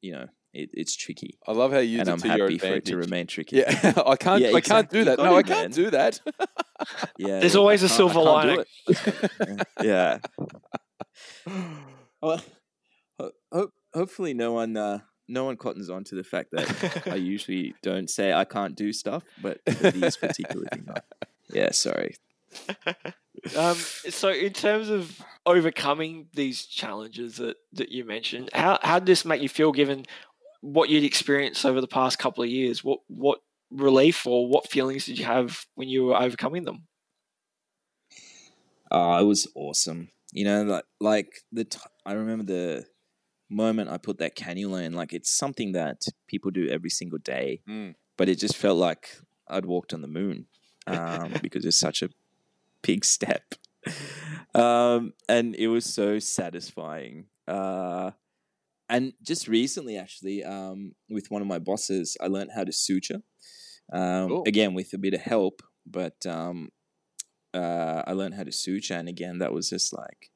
you 0.00 0.12
know 0.12 0.26
it, 0.54 0.70
it's 0.72 0.96
tricky 0.96 1.38
I 1.46 1.52
love 1.52 1.72
how 1.72 1.78
you 1.78 1.98
use 1.98 2.00
and 2.00 2.08
I'm 2.08 2.18
to 2.20 2.28
your 2.28 2.46
happy 2.48 2.58
for 2.58 2.74
it 2.76 2.84
to 2.86 2.96
remain 2.96 3.26
tricky. 3.26 3.56
Yeah, 3.58 3.92
I 4.06 4.16
can't. 4.16 4.40
Yeah, 4.42 4.52
I 4.56 4.60
can't 4.60 4.88
do 4.90 5.04
that. 5.04 5.12
You 5.12 5.16
got 5.18 5.24
No, 5.24 5.36
I 5.36 5.42
can't 5.42 5.70
man. 5.76 5.84
do 5.84 5.90
that. 5.90 6.20
Yeah, 7.18 7.40
There's 7.40 7.54
yeah, 7.54 7.60
always 7.60 7.82
a 7.82 7.88
silver 7.88 8.20
lining. 8.20 8.64
yeah. 9.82 10.18
Well, 12.22 12.40
ho- 13.20 13.32
ho- 13.52 13.72
hopefully 13.94 14.32
no 14.34 14.52
one 14.54 14.76
uh, 14.76 14.98
no 15.30 15.44
one 15.44 15.56
cottons 15.56 15.88
on 15.88 16.04
to 16.04 16.14
the 16.14 16.24
fact 16.24 16.50
that 16.52 17.06
I 17.06 17.14
usually 17.34 17.74
don't 17.82 18.10
say 18.10 18.32
I 18.32 18.44
can't 18.44 18.74
do 18.74 18.92
stuff, 18.92 19.22
but 19.40 19.60
for 19.64 19.90
these 19.90 20.16
particular 20.16 20.66
things, 20.72 20.88
yeah, 21.52 21.70
sorry. 21.70 22.16
um, 23.56 23.76
so, 23.76 24.30
in 24.30 24.52
terms 24.52 24.90
of 24.90 25.20
overcoming 25.46 26.26
these 26.34 26.66
challenges 26.66 27.36
that, 27.36 27.56
that 27.74 27.90
you 27.90 28.04
mentioned, 28.04 28.50
how 28.52 28.78
how 28.82 28.98
did 28.98 29.06
this 29.06 29.24
make 29.24 29.40
you 29.40 29.48
feel 29.48 29.72
given 29.72 30.04
what 30.60 30.88
you'd 30.88 31.04
experienced 31.04 31.64
over 31.64 31.80
the 31.80 31.88
past 31.88 32.18
couple 32.18 32.42
of 32.42 32.50
years? 32.50 32.82
What 32.82 33.00
what 33.06 33.40
relief 33.70 34.26
or 34.26 34.48
what 34.48 34.70
feelings 34.70 35.06
did 35.06 35.18
you 35.18 35.24
have 35.24 35.64
when 35.76 35.88
you 35.88 36.06
were 36.06 36.20
overcoming 36.20 36.64
them? 36.64 36.88
Oh, 38.90 39.16
it 39.18 39.24
was 39.24 39.46
awesome. 39.54 40.08
You 40.32 40.44
know, 40.44 40.62
like 40.64 40.84
like 41.00 41.44
the 41.52 41.64
t- 41.64 41.78
I 42.04 42.12
remember 42.12 42.44
the 42.44 42.86
moment 43.50 43.90
I 43.90 43.98
put 43.98 44.18
that 44.18 44.36
cannula 44.36 44.84
in. 44.84 44.92
Like 44.94 45.12
it's 45.12 45.30
something 45.30 45.72
that 45.72 46.02
people 46.26 46.50
do 46.50 46.68
every 46.68 46.90
single 46.90 47.18
day, 47.18 47.60
Mm. 47.68 47.94
but 48.16 48.28
it 48.28 48.38
just 48.38 48.56
felt 48.56 48.78
like 48.78 49.18
I'd 49.48 49.66
walked 49.66 49.92
on 49.92 50.00
the 50.02 50.08
moon 50.08 50.46
um, 50.86 51.32
because 51.42 51.64
it's 51.64 51.78
such 51.78 52.02
a 52.02 52.10
big 52.82 53.04
step, 53.04 53.54
um, 54.54 55.12
and 55.28 55.54
it 55.56 55.68
was 55.68 55.84
so 55.84 56.18
satisfying. 56.18 57.26
Uh, 57.46 58.12
and 58.88 59.12
just 59.22 59.46
recently, 59.48 59.96
actually, 59.96 60.42
um, 60.44 60.94
with 61.08 61.30
one 61.30 61.42
of 61.42 61.48
my 61.48 61.58
bosses, 61.58 62.16
I 62.20 62.26
learned 62.26 62.50
how 62.54 62.64
to 62.64 62.72
suture. 62.72 63.22
Um, 63.92 64.28
Cool. 64.28 64.44
Again, 64.46 64.74
with 64.74 64.92
a 64.94 64.98
bit 64.98 65.14
of 65.14 65.20
help, 65.20 65.62
but 65.86 66.24
um, 66.26 66.70
uh, 67.54 68.02
I 68.06 68.12
learned 68.12 68.34
how 68.34 68.44
to 68.44 68.52
suture, 68.52 68.94
and 68.94 69.08
again, 69.08 69.38
that 69.38 69.52
was 69.52 69.68
just 69.70 69.92
like 69.92 70.30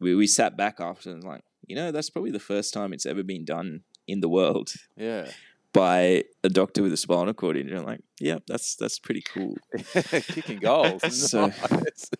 we 0.00 0.14
we 0.14 0.26
sat 0.26 0.56
back 0.56 0.80
after 0.80 1.10
and 1.10 1.22
like, 1.24 1.42
you 1.68 1.76
know, 1.76 1.90
that's 1.92 2.10
probably 2.10 2.30
the 2.30 2.38
first 2.40 2.72
time 2.74 2.92
it's 2.92 3.06
ever 3.06 3.22
been 3.22 3.44
done 3.44 3.82
in 4.06 4.20
the 4.20 4.28
world 4.28 4.72
Yeah, 4.96 5.30
by 5.72 6.24
a 6.42 6.48
doctor 6.48 6.82
with 6.82 6.92
a 6.92 6.96
spinal 6.96 7.34
cord 7.34 7.56
injury. 7.56 7.78
I'm 7.78 7.84
like, 7.84 8.00
yeah, 8.20 8.38
that's 8.46 8.76
that's 8.76 8.98
pretty 8.98 9.22
cool. 9.22 9.56
kicking 10.28 10.58
goals. 10.60 11.02
So- 11.30 11.46
Nice. 11.48 12.10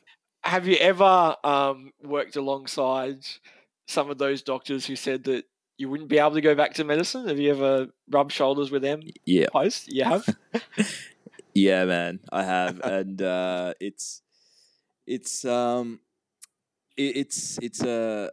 Have 0.42 0.66
you 0.68 0.76
ever 0.76 1.36
um, 1.42 1.92
worked 2.02 2.36
alongside 2.36 3.16
some 3.88 4.10
of 4.10 4.18
those 4.18 4.42
doctors 4.42 4.84
who 4.84 4.94
said 4.94 5.24
that 5.24 5.44
you 5.78 5.88
wouldn't 5.88 6.10
be 6.10 6.18
able 6.18 6.32
to 6.32 6.42
go 6.42 6.54
back 6.54 6.74
to 6.74 6.84
medicine? 6.84 7.26
Have 7.28 7.38
you 7.40 7.50
ever 7.50 7.88
rubbed 8.10 8.30
shoulders 8.32 8.70
with 8.70 8.82
them 8.82 9.00
Yeah, 9.24 9.46
post? 9.50 9.90
You 9.90 10.04
have? 10.04 10.28
yeah, 11.54 11.84
man, 11.86 12.20
I 12.30 12.42
have, 12.42 12.80
and 12.80 13.22
uh, 13.22 13.72
it's 13.80 14.20
it's 15.06 15.44
um 15.46 16.00
it, 16.96 17.16
it's 17.16 17.58
it's 17.62 17.82
a 17.82 18.30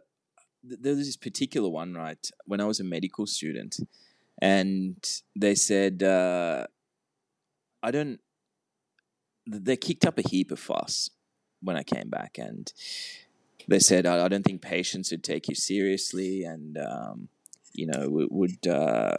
th- 0.66 0.80
was 0.82 1.06
this 1.06 1.16
particular 1.16 1.68
one 1.68 1.94
right 1.94 2.30
when 2.44 2.60
I 2.60 2.64
was 2.64 2.80
a 2.80 2.84
medical 2.84 3.26
student, 3.26 3.78
and 4.40 4.96
they 5.36 5.54
said 5.54 6.02
uh, 6.02 6.66
I 7.82 7.90
don't. 7.90 8.20
They 9.46 9.76
kicked 9.76 10.06
up 10.06 10.18
a 10.18 10.28
heap 10.28 10.52
of 10.52 10.60
fuss 10.60 11.10
when 11.60 11.76
I 11.76 11.82
came 11.82 12.08
back, 12.08 12.38
and 12.38 12.72
they 13.68 13.78
said 13.78 14.06
I, 14.06 14.24
I 14.24 14.28
don't 14.28 14.44
think 14.44 14.62
patients 14.62 15.10
would 15.10 15.24
take 15.24 15.48
you 15.48 15.54
seriously, 15.54 16.44
and 16.44 16.78
um, 16.78 17.28
you 17.72 17.86
know 17.86 18.08
would, 18.08 18.28
would 18.30 18.66
uh, 18.66 19.16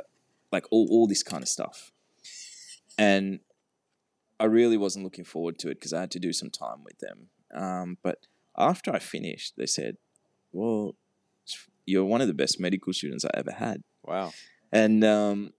like 0.51 0.65
all 0.71 0.88
all 0.89 1.08
this 1.08 1.23
kind 1.23 1.43
of 1.43 1.49
stuff, 1.49 1.91
and 2.97 3.39
I 4.39 4.45
really 4.45 4.77
wasn't 4.77 5.06
looking 5.06 5.25
forward 5.25 5.60
to 5.60 5.69
it 5.69 5.75
because 5.75 5.93
I 5.93 6.01
had 6.01 6.12
to 6.12 6.19
do 6.19 6.34
some 6.34 6.49
time 6.49 6.84
with 6.84 6.99
them. 6.99 7.27
Um, 7.53 7.97
but 8.01 8.27
after 8.58 8.91
I 8.93 8.99
finished, 8.99 9.53
they 9.58 9.65
said, 9.65 9.97
"Well, 10.51 10.95
you're 11.86 12.06
one 12.06 12.22
of 12.22 12.28
the 12.28 12.34
best 12.34 12.60
medical 12.60 12.93
students 12.93 13.26
I 13.26 13.32
ever 13.34 13.52
had." 13.52 13.84
Wow. 14.04 14.34
and 14.72 15.04
um, 15.04 15.54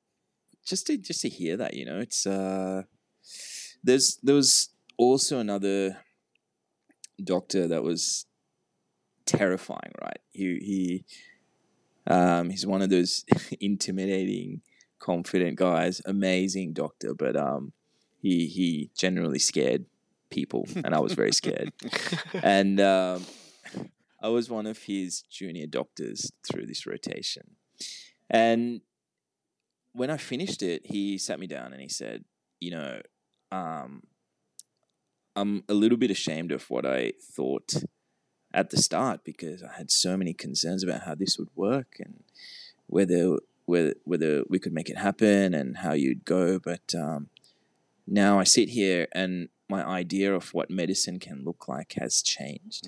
just 0.64 0.86
to 0.86 0.96
just 0.96 1.20
to 1.22 1.28
hear 1.28 1.56
that, 1.56 1.74
you 1.74 1.84
know, 1.84 1.98
it's 1.98 2.26
uh, 2.26 2.82
there's 3.82 4.18
there 4.22 4.34
was 4.34 4.70
also 4.96 5.38
another 5.38 5.98
doctor 7.22 7.68
that 7.68 7.82
was 7.82 8.26
terrifying, 9.26 9.92
right? 10.00 10.18
He 10.32 10.58
he 10.58 11.04
um, 12.06 12.50
he's 12.50 12.66
one 12.66 12.82
of 12.82 12.90
those 12.90 13.24
intimidating, 13.60 14.62
confident 14.98 15.56
guys. 15.56 16.00
Amazing 16.04 16.72
doctor, 16.72 17.14
but 17.14 17.36
um, 17.36 17.72
he 18.20 18.46
he 18.46 18.90
generally 18.96 19.38
scared 19.38 19.86
people, 20.30 20.66
and 20.84 20.94
I 20.94 21.00
was 21.00 21.12
very 21.12 21.32
scared 21.32 21.72
and 22.42 22.80
um, 22.80 23.24
I 24.24 24.28
was 24.28 24.48
one 24.48 24.66
of 24.66 24.78
his 24.78 25.20
junior 25.30 25.66
doctors 25.66 26.32
through 26.50 26.64
this 26.64 26.86
rotation. 26.86 27.56
And 28.30 28.80
when 29.92 30.08
I 30.08 30.16
finished 30.16 30.62
it, 30.62 30.86
he 30.86 31.18
sat 31.18 31.38
me 31.38 31.46
down 31.46 31.74
and 31.74 31.82
he 31.82 31.90
said, 31.90 32.24
"You 32.58 32.70
know, 32.70 33.02
um, 33.52 34.02
I'm 35.36 35.62
a 35.68 35.74
little 35.74 35.98
bit 35.98 36.10
ashamed 36.10 36.52
of 36.52 36.70
what 36.70 36.86
I 36.86 37.12
thought 37.20 37.74
at 38.54 38.70
the 38.70 38.78
start 38.78 39.24
because 39.24 39.62
I 39.62 39.76
had 39.76 39.90
so 39.90 40.16
many 40.16 40.32
concerns 40.32 40.82
about 40.82 41.02
how 41.02 41.14
this 41.14 41.36
would 41.38 41.50
work 41.54 41.96
and 41.98 42.24
whether 42.86 43.36
whether 43.66 43.92
whether 44.04 44.44
we 44.48 44.58
could 44.58 44.72
make 44.72 44.88
it 44.88 44.96
happen 44.96 45.52
and 45.52 45.76
how 45.78 45.92
you'd 45.92 46.24
go. 46.24 46.58
But 46.58 46.94
um, 46.94 47.28
now 48.06 48.38
I 48.38 48.44
sit 48.44 48.70
here 48.70 49.06
and 49.12 49.50
my 49.68 49.84
idea 49.84 50.34
of 50.34 50.54
what 50.54 50.70
medicine 50.70 51.18
can 51.18 51.44
look 51.44 51.68
like 51.68 51.94
has 51.98 52.22
changed. 52.22 52.86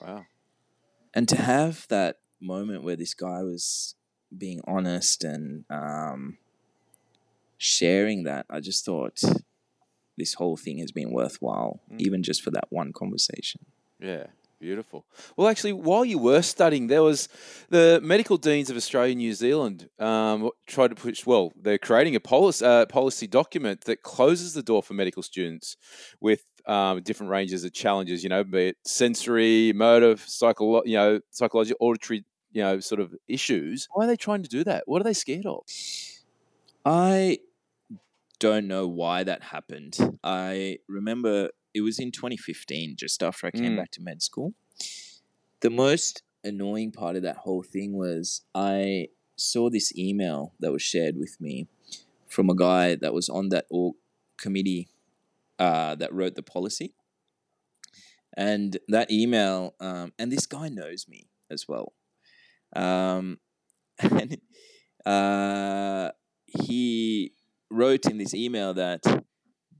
Wow. 0.00 0.26
And 1.14 1.28
to 1.28 1.36
have 1.36 1.86
that 1.88 2.18
moment 2.40 2.82
where 2.82 2.96
this 2.96 3.14
guy 3.14 3.42
was 3.42 3.94
being 4.36 4.60
honest 4.66 5.24
and 5.24 5.64
um, 5.70 6.38
sharing 7.58 8.24
that, 8.24 8.46
I 8.50 8.60
just 8.60 8.84
thought 8.84 9.20
this 10.18 10.34
whole 10.34 10.56
thing 10.56 10.78
has 10.78 10.92
been 10.92 11.12
worthwhile, 11.12 11.80
Mm. 11.90 12.00
even 12.00 12.22
just 12.22 12.42
for 12.42 12.50
that 12.50 12.66
one 12.70 12.92
conversation. 12.92 13.64
Yeah, 14.00 14.26
beautiful. 14.60 15.04
Well, 15.36 15.48
actually, 15.48 15.72
while 15.72 16.04
you 16.04 16.18
were 16.18 16.42
studying, 16.42 16.86
there 16.88 17.02
was 17.02 17.28
the 17.70 18.00
medical 18.02 18.36
deans 18.36 18.68
of 18.70 18.76
Australia 18.76 19.12
and 19.12 19.18
New 19.18 19.32
Zealand 19.32 19.88
um, 19.98 20.50
tried 20.66 20.88
to 20.88 20.94
push. 20.94 21.24
Well, 21.26 21.52
they're 21.56 21.78
creating 21.78 22.14
a 22.16 22.20
policy 22.20 22.64
uh, 22.64 22.86
policy 22.86 23.26
document 23.26 23.82
that 23.82 24.02
closes 24.02 24.52
the 24.54 24.62
door 24.62 24.82
for 24.82 24.94
medical 24.94 25.22
students 25.22 25.76
with 26.20 26.44
um, 26.66 27.02
different 27.02 27.30
ranges 27.30 27.64
of 27.64 27.72
challenges. 27.72 28.22
You 28.22 28.28
know, 28.28 28.44
be 28.44 28.68
it 28.68 28.76
sensory, 28.84 29.72
motor, 29.74 30.14
psycholo- 30.14 30.82
you 30.86 30.96
know, 30.96 31.20
psychological, 31.30 31.76
auditory, 31.80 32.24
you 32.52 32.62
know, 32.62 32.80
sort 32.80 33.00
of 33.00 33.14
issues. 33.28 33.88
Why 33.92 34.04
are 34.04 34.08
they 34.08 34.16
trying 34.16 34.42
to 34.42 34.48
do 34.48 34.64
that? 34.64 34.84
What 34.86 35.00
are 35.00 35.04
they 35.04 35.14
scared 35.14 35.46
of? 35.46 35.62
I 36.84 37.38
don't 38.38 38.68
know 38.68 38.86
why 38.86 39.24
that 39.24 39.42
happened. 39.44 40.18
I 40.22 40.78
remember 40.88 41.50
it 41.74 41.80
was 41.82 41.98
in 41.98 42.12
2015, 42.12 42.96
just 42.96 43.22
after 43.22 43.46
I 43.46 43.50
came 43.50 43.72
Mm. 43.72 43.76
back 43.76 43.90
to 43.92 44.02
med 44.02 44.22
school. 44.22 44.54
The 45.60 45.70
most 45.70 46.22
annoying 46.44 46.92
part 46.92 47.16
of 47.16 47.22
that 47.22 47.38
whole 47.38 47.62
thing 47.62 47.92
was 47.94 48.42
I 48.54 49.08
saw 49.36 49.68
this 49.68 49.94
email 49.96 50.54
that 50.60 50.72
was 50.72 50.82
shared 50.82 51.16
with 51.16 51.40
me 51.40 51.66
from 52.28 52.50
a 52.50 52.54
guy 52.54 52.94
that 52.96 53.14
was 53.14 53.28
on 53.28 53.48
that 53.50 53.66
org 53.70 53.96
committee 54.38 54.88
uh, 55.58 55.94
that 55.96 56.12
wrote 56.12 56.34
the 56.34 56.42
policy. 56.42 56.94
And 58.36 58.76
that 58.88 59.10
email, 59.10 59.74
um, 59.80 60.12
and 60.18 60.30
this 60.30 60.46
guy 60.46 60.68
knows 60.68 61.06
me 61.08 61.28
as 61.50 61.66
well. 61.66 61.94
Um, 62.74 63.38
and 63.98 64.38
uh, 65.06 66.10
he 66.46 67.32
wrote 67.70 68.06
in 68.06 68.18
this 68.18 68.34
email 68.34 68.74
that 68.74 69.02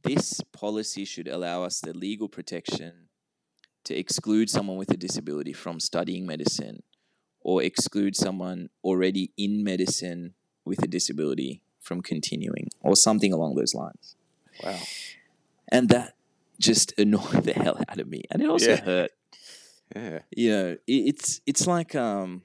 this 0.02 0.40
policy 0.52 1.04
should 1.04 1.28
allow 1.28 1.64
us 1.64 1.80
the 1.80 1.92
legal 1.92 2.28
protection 2.28 3.08
to 3.84 3.94
exclude 3.94 4.48
someone 4.48 4.76
with 4.76 4.90
a 4.90 4.96
disability 4.96 5.52
from 5.52 5.80
studying 5.80 6.26
medicine 6.26 6.82
or 7.40 7.62
exclude 7.62 8.16
someone 8.16 8.68
already 8.82 9.32
in 9.36 9.62
medicine 9.62 10.34
with 10.64 10.82
a 10.82 10.86
disability 10.86 11.62
from 11.80 12.00
continuing 12.02 12.68
or 12.80 12.96
something 12.96 13.32
along 13.32 13.54
those 13.54 13.74
lines. 13.74 14.16
Wow. 14.62 14.78
And 15.70 15.88
that 15.90 16.14
just 16.60 16.92
annoyed 16.98 17.44
the 17.44 17.52
hell 17.52 17.78
out 17.88 17.98
of 17.98 18.08
me. 18.08 18.22
And 18.30 18.42
it 18.42 18.48
also 18.48 18.70
Yeah. 18.72 18.80
hurt. 18.84 19.10
Yeah. 19.94 20.18
You 20.36 20.50
know, 20.50 20.68
it, 20.86 20.92
it's 20.92 21.40
it's 21.46 21.66
like 21.66 21.94
um 21.94 22.42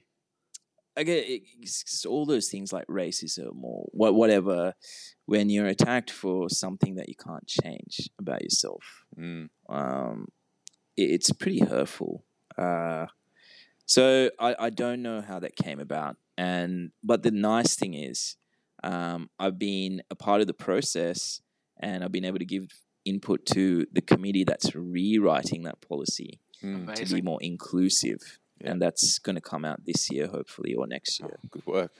I 0.96 1.04
get 1.04 1.26
it, 1.26 1.42
it's 1.60 2.04
all 2.04 2.26
those 2.26 2.48
things 2.48 2.72
like 2.72 2.86
racism 2.86 3.62
or 3.64 3.86
what 3.92 4.14
whatever 4.14 4.74
when 5.26 5.48
you're 5.50 5.66
attacked 5.66 6.10
for 6.10 6.50
something 6.50 6.96
that 6.96 7.08
you 7.08 7.14
can't 7.16 7.46
change 7.46 8.10
about 8.18 8.42
yourself 8.42 9.04
Mm. 9.18 9.48
um, 9.68 10.28
it, 10.96 11.02
it's 11.10 11.32
pretty 11.32 11.60
hurtful. 11.60 12.24
Uh, 12.58 13.06
so 13.86 14.30
I, 14.38 14.54
I 14.58 14.70
don't 14.70 15.02
know 15.02 15.20
how 15.22 15.38
that 15.40 15.56
came 15.56 15.80
about, 15.80 16.16
and 16.38 16.92
but 17.02 17.22
the 17.22 17.30
nice 17.30 17.74
thing 17.76 17.94
is, 17.94 18.36
um, 18.84 19.28
I've 19.38 19.58
been 19.58 20.02
a 20.10 20.14
part 20.14 20.40
of 20.40 20.46
the 20.46 20.54
process, 20.54 21.40
and 21.80 22.02
I've 22.04 22.12
been 22.12 22.24
able 22.24 22.38
to 22.38 22.44
give 22.46 22.68
input 23.04 23.44
to 23.46 23.86
the 23.92 24.00
committee 24.00 24.44
that's 24.44 24.74
rewriting 24.74 25.62
that 25.64 25.80
policy 25.80 26.40
Mm. 26.62 26.94
to 26.94 27.14
be 27.14 27.20
more 27.22 27.42
inclusive, 27.42 28.38
Yeah. 28.60 28.70
and 28.70 28.82
that's 28.82 29.18
going 29.18 29.34
to 29.34 29.40
come 29.40 29.64
out 29.64 29.84
this 29.84 30.10
year, 30.12 30.28
hopefully, 30.28 30.74
or 30.74 30.86
next 30.86 31.18
year. 31.18 31.38
Good 31.50 31.66
work. 31.66 31.92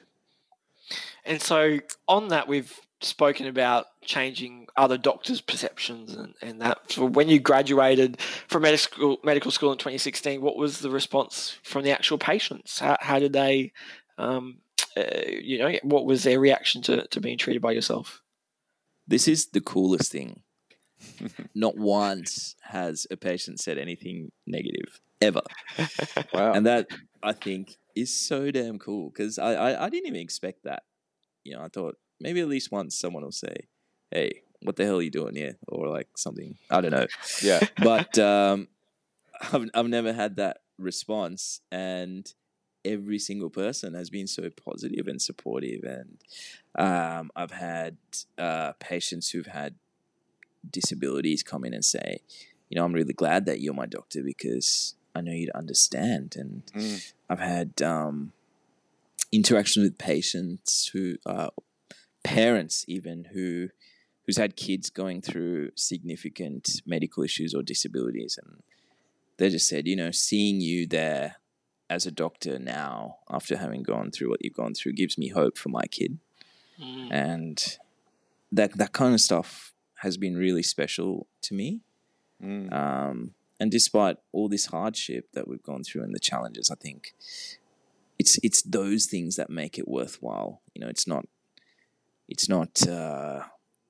And 1.25 1.43
so 1.43 1.81
on 2.07 2.29
that, 2.29 2.47
we've 2.47 2.79
spoken 3.01 3.47
about 3.47 3.87
changing 4.03 4.69
other 4.77 4.97
doctors' 4.97 5.41
perceptions 5.41 6.15
and, 6.15 6.35
and 6.41 6.61
that. 6.61 6.93
So 6.93 7.07
when 7.07 7.29
you 7.29 7.41
graduated 7.41 8.21
from 8.21 8.63
medical 8.63 8.79
school, 8.79 9.19
medical 9.25 9.51
school 9.51 9.73
in 9.73 9.79
2016, 9.79 10.41
what 10.41 10.57
was 10.57 10.79
the 10.79 10.91
response 10.91 11.57
from 11.65 11.83
the 11.83 11.91
actual 11.91 12.19
patients? 12.19 12.79
How, 12.79 12.97
how 13.01 13.19
did 13.19 13.33
they, 13.33 13.73
um, 14.19 14.59
uh, 14.97 15.03
you 15.27 15.59
know, 15.59 15.73
what 15.83 16.05
was 16.07 16.23
their 16.23 16.39
reaction 16.39 16.83
to, 16.83 17.07
to 17.09 17.21
being 17.21 17.39
treated 17.39 17.63
by 17.63 17.73
yourself? 17.73 18.23
This 19.09 19.27
is 19.27 19.47
the 19.47 19.61
coolest 19.61 20.13
thing. 20.13 20.43
Not 21.55 21.77
once 21.77 22.57
has 22.63 23.07
a 23.11 23.17
patient 23.17 23.61
said 23.61 23.79
anything 23.79 24.33
negative 24.47 25.01
ever. 25.21 25.43
Wow. 26.35 26.53
and 26.53 26.67
that 26.67 26.89
I 27.23 27.33
think 27.33 27.77
is 27.95 28.15
so 28.15 28.51
damn 28.51 28.79
cool 28.79 29.11
because 29.11 29.39
I, 29.39 29.53
I 29.53 29.85
I 29.87 29.89
didn't 29.91 30.09
even 30.09 30.21
expect 30.21 30.65
that. 30.65 30.85
You 31.45 31.55
know, 31.55 31.63
I 31.63 31.69
thought 31.69 31.97
maybe 32.21 32.41
at 32.41 32.49
least 32.49 32.73
once 32.73 32.99
someone 32.99 33.23
will 33.23 33.33
say, 33.33 33.55
"Hey, 34.11 34.43
what 34.63 34.77
the 34.77 34.85
hell 34.85 34.99
are 34.99 35.03
you 35.03 35.11
doing 35.11 35.35
here?" 35.35 35.59
or 35.69 35.89
like 35.89 36.09
something. 36.17 36.57
I 36.71 36.81
don't 36.81 36.91
know, 36.91 37.07
yeah. 37.43 37.61
but 37.83 38.19
um, 38.19 38.69
I've 39.53 39.69
I've 39.75 39.89
never 39.89 40.13
had 40.13 40.37
that 40.37 40.59
response, 40.79 41.61
and 41.71 42.33
every 42.85 43.19
single 43.19 43.51
person 43.51 43.95
has 43.95 44.11
been 44.11 44.27
so 44.27 44.49
positive 44.65 45.07
and 45.07 45.21
supportive, 45.21 45.85
and 45.85 46.19
um, 46.79 47.31
I've 47.37 47.51
had 47.51 47.97
uh, 48.39 48.73
patients 48.81 49.31
who've 49.31 49.47
had 49.47 49.75
disabilities 50.69 51.43
come 51.43 51.65
in 51.65 51.75
and 51.75 51.85
say, 51.85 52.21
you 52.69 52.77
know, 52.77 52.85
I'm 52.85 52.93
really 52.93 53.13
glad 53.13 53.47
that 53.47 53.61
you're 53.61 53.75
my 53.75 53.87
doctor 53.87 54.23
because 54.23 54.95
I 55.15 55.21
know 55.21 55.33
you'd 55.33 55.51
understand. 55.51 56.37
And 56.37 56.63
Mm. 56.75 57.13
I've 57.29 57.39
had 57.41 57.83
um, 57.83 58.33
interaction 59.31 59.83
with 59.83 59.99
patients 59.99 60.91
who, 60.93 61.17
uh, 61.27 61.51
parents 62.25 62.85
even 62.89 63.25
who, 63.33 63.69
who's 64.27 64.37
had 64.37 64.57
kids 64.57 64.91
going 64.91 65.21
through 65.21 65.71
significant 65.77 66.81
medical 66.87 67.23
issues 67.25 67.55
or 67.55 67.63
disabilities, 67.63 68.39
and 68.43 68.63
they 69.39 69.49
just 69.51 69.67
said, 69.69 69.87
you 69.89 69.97
know, 69.97 70.11
seeing 70.11 70.61
you 70.61 70.87
there 70.87 71.37
as 71.91 72.07
a 72.07 72.11
doctor 72.11 72.59
now 72.59 73.17
after 73.29 73.57
having 73.59 73.83
gone 73.83 74.11
through 74.11 74.31
what 74.31 74.43
you've 74.43 74.55
gone 74.55 74.73
through 74.73 74.93
gives 74.93 75.19
me 75.19 75.29
hope 75.29 75.59
for 75.59 75.69
my 75.69 75.85
kid 75.87 76.19
Mm. 76.81 77.09
and 77.13 77.79
that 78.51 78.73
that 78.79 78.93
kind 78.93 79.13
of 79.13 79.21
stuff 79.21 79.72
has 80.03 80.17
been 80.17 80.37
really 80.37 80.63
special 80.63 81.29
to 81.43 81.55
me. 81.55 81.81
Mm. 82.43 82.73
Um, 82.73 83.35
and 83.61 83.71
despite 83.71 84.17
all 84.33 84.49
this 84.49 84.67
hardship 84.67 85.29
that 85.33 85.47
we've 85.47 85.63
gone 85.63 85.85
through 85.85 86.03
and 86.03 86.13
the 86.13 86.19
challenges, 86.19 86.71
I 86.71 86.75
think 86.75 87.15
it's 88.19 88.39
it's 88.43 88.63
those 88.63 89.07
things 89.07 89.37
that 89.37 89.49
make 89.49 89.79
it 89.79 89.87
worthwhile. 89.87 90.61
You 90.75 90.81
know, 90.83 90.89
it's 90.89 91.07
not 91.07 91.27
it's 92.29 92.49
not 92.49 92.87
uh, 92.89 93.43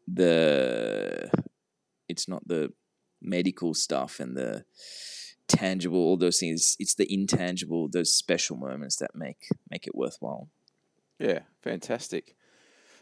the 0.06 1.30
it's 2.08 2.28
not 2.28 2.46
the 2.46 2.72
medical 3.22 3.72
stuff 3.72 4.20
and 4.20 4.36
the 4.36 4.64
tangible 5.48 5.98
all 5.98 6.18
those 6.18 6.38
things. 6.38 6.76
It's 6.78 6.94
the 6.94 7.10
intangible, 7.10 7.88
those 7.88 8.14
special 8.14 8.56
moments 8.56 8.96
that 8.96 9.14
make 9.14 9.48
make 9.70 9.86
it 9.86 9.94
worthwhile. 9.94 10.48
Yeah, 11.18 11.40
fantastic. 11.62 12.36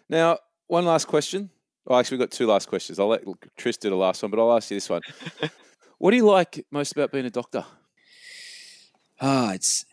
Now, 0.09 0.39
one 0.69 0.85
last 0.85 1.07
question. 1.09 1.51
Oh, 1.87 1.99
actually, 1.99 2.19
we've 2.19 2.29
got 2.29 2.31
two 2.37 2.47
last 2.47 2.69
questions. 2.69 2.99
I'll 2.99 3.09
let 3.09 3.23
Tris 3.57 3.77
do 3.77 3.91
the 3.91 3.97
last 3.97 4.23
one, 4.23 4.31
but 4.31 4.39
I'll 4.41 4.55
ask 4.57 4.71
you 4.71 4.77
this 4.77 4.89
one. 4.89 5.01
what 5.99 6.11
do 6.11 6.17
you 6.17 6.27
like 6.27 6.65
most 6.71 6.93
about 6.93 7.11
being 7.13 7.27
a 7.27 7.31
doctor? 7.31 7.65
Ah, 9.21 9.53
it's 9.53 9.85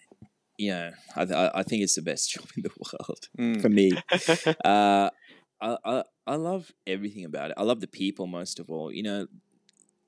you 0.58 0.72
know, 0.72 0.92
I, 1.16 1.22
I 1.24 1.60
I 1.60 1.64
think 1.64 1.84
it's 1.84 1.96
the 1.96 2.02
best 2.02 2.32
job 2.34 2.46
in 2.56 2.64
the 2.64 2.70
world 2.78 3.30
Mm. 3.38 3.62
for 3.62 3.70
me. 3.70 3.92
uh, 4.66 5.10
I, 5.62 5.78
I 5.86 6.04
I 6.26 6.36
love 6.36 6.72
everything 6.86 7.26
about 7.26 7.52
it. 7.52 7.58
I 7.58 7.64
love 7.64 7.80
the 7.82 7.88
people 7.88 8.28
most 8.28 8.60
of 8.60 8.70
all. 8.70 8.92
You 8.92 9.04
know, 9.04 9.28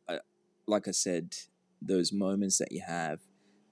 I, 0.08 0.20
like 0.68 0.88
I 0.88 0.92
said, 0.92 1.36
those 1.82 2.12
moments 2.12 2.58
that 2.58 2.72
you 2.72 2.82
have 2.86 3.20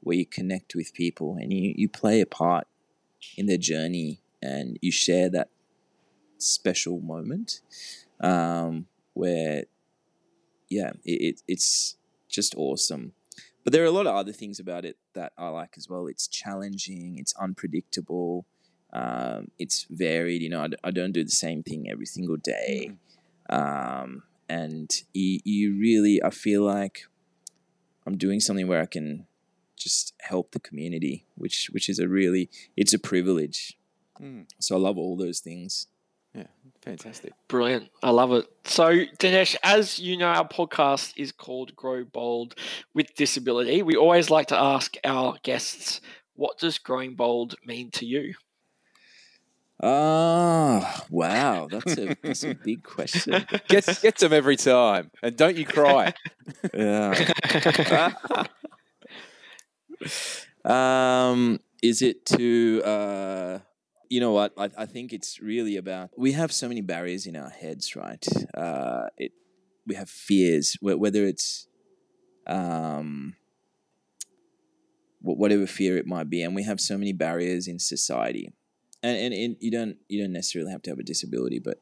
where 0.01 0.15
you 0.17 0.25
connect 0.25 0.75
with 0.75 0.93
people 0.93 1.37
and 1.39 1.51
you 1.51 1.73
you 1.75 1.89
play 1.89 2.21
a 2.21 2.25
part 2.25 2.67
in 3.37 3.47
their 3.47 3.57
journey 3.57 4.21
and 4.41 4.77
you 4.81 4.91
share 4.91 5.29
that 5.31 5.49
special 6.37 6.99
moment 6.99 7.61
um, 8.21 8.87
where 9.13 9.65
yeah 10.69 10.91
it, 11.05 11.21
it, 11.21 11.41
it's 11.47 11.95
just 12.29 12.55
awesome. 12.55 13.13
But 13.63 13.73
there 13.73 13.83
are 13.83 13.87
a 13.87 13.91
lot 13.91 14.07
of 14.07 14.15
other 14.15 14.31
things 14.31 14.59
about 14.59 14.85
it 14.85 14.97
that 15.13 15.33
i 15.37 15.49
like 15.49 15.73
as 15.77 15.89
well. 15.89 16.07
It's 16.07 16.27
challenging 16.27 17.17
it's 17.17 17.33
unpredictable 17.35 18.45
um, 18.93 19.49
it's 19.59 19.85
varied 19.89 20.41
you 20.41 20.49
know 20.49 20.61
I, 20.63 20.67
d- 20.67 20.77
I 20.83 20.91
don't 20.91 21.11
do 21.11 21.23
the 21.23 21.29
same 21.29 21.63
thing 21.63 21.89
every 21.89 22.05
single 22.05 22.37
day. 22.37 22.91
Um, 23.49 24.23
and 24.49 24.89
you, 25.13 25.39
you 25.43 25.79
really 25.79 26.21
i 26.23 26.29
feel 26.29 26.63
like 26.63 27.07
i'm 28.05 28.17
doing 28.17 28.39
something 28.39 28.67
where 28.67 28.81
i 28.81 28.85
can 28.85 29.25
just 29.75 30.13
help 30.21 30.51
the 30.51 30.59
community 30.59 31.25
which 31.35 31.69
which 31.71 31.89
is 31.89 31.99
a 31.99 32.07
really 32.07 32.49
it's 32.75 32.93
a 32.93 32.99
privilege. 32.99 33.77
Mm. 34.21 34.45
so 34.59 34.75
i 34.75 34.79
love 34.79 34.97
all 34.97 35.15
those 35.15 35.39
things 35.39 35.87
Yeah, 36.33 36.47
fantastic. 36.81 37.33
Brilliant. 37.47 37.89
I 38.03 38.11
love 38.11 38.31
it. 38.31 38.45
So, 38.65 38.89
Dinesh, 39.19 39.55
as 39.63 39.99
you 39.99 40.17
know, 40.17 40.27
our 40.27 40.47
podcast 40.47 41.13
is 41.17 41.31
called 41.31 41.75
Grow 41.75 42.03
Bold 42.03 42.55
with 42.93 43.15
Disability. 43.15 43.81
We 43.81 43.95
always 43.95 44.29
like 44.29 44.47
to 44.47 44.57
ask 44.59 44.95
our 45.03 45.37
guests, 45.43 46.01
what 46.35 46.57
does 46.59 46.77
growing 46.77 47.15
bold 47.15 47.55
mean 47.65 47.91
to 47.91 48.05
you? 48.05 48.35
Ah, 49.81 51.05
wow, 51.09 51.67
that's 51.69 51.97
a 51.97 52.15
that's 52.23 52.43
a 52.43 52.49
big 52.51 52.83
question. 52.83 53.45
Gets 53.67 53.99
gets 53.99 54.21
them 54.21 54.33
every 54.33 54.55
time, 54.55 55.11
and 55.21 55.35
don't 55.35 55.55
you 55.55 55.65
cry. 55.65 56.13
Yeah. 56.73 57.15
um, 60.65 61.59
is 61.81 62.01
it 62.01 62.25
to 62.25 62.81
uh, 62.83 63.59
you 64.09 64.19
know 64.19 64.31
what? 64.31 64.53
I, 64.57 64.69
I 64.77 64.85
think 64.85 65.13
it's 65.13 65.39
really 65.39 65.77
about 65.77 66.11
we 66.17 66.31
have 66.33 66.51
so 66.51 66.67
many 66.67 66.81
barriers 66.81 67.25
in 67.25 67.35
our 67.35 67.49
heads, 67.49 67.95
right? 67.95 68.25
Uh, 68.53 69.07
it 69.17 69.31
we 69.85 69.95
have 69.95 70.09
fears, 70.09 70.77
whether 70.81 71.25
it's 71.25 71.67
um, 72.45 73.35
whatever 75.21 75.65
fear 75.65 75.97
it 75.97 76.05
might 76.05 76.29
be, 76.29 76.41
and 76.41 76.55
we 76.55 76.63
have 76.63 76.79
so 76.79 76.97
many 76.97 77.13
barriers 77.13 77.67
in 77.67 77.79
society. 77.79 78.51
And, 79.03 79.17
and, 79.17 79.33
and 79.33 79.55
you 79.59 79.71
don't 79.71 79.97
you 80.07 80.21
don't 80.21 80.33
necessarily 80.33 80.71
have 80.71 80.81
to 80.83 80.89
have 80.89 80.99
a 80.99 81.03
disability, 81.03 81.59
but 81.59 81.81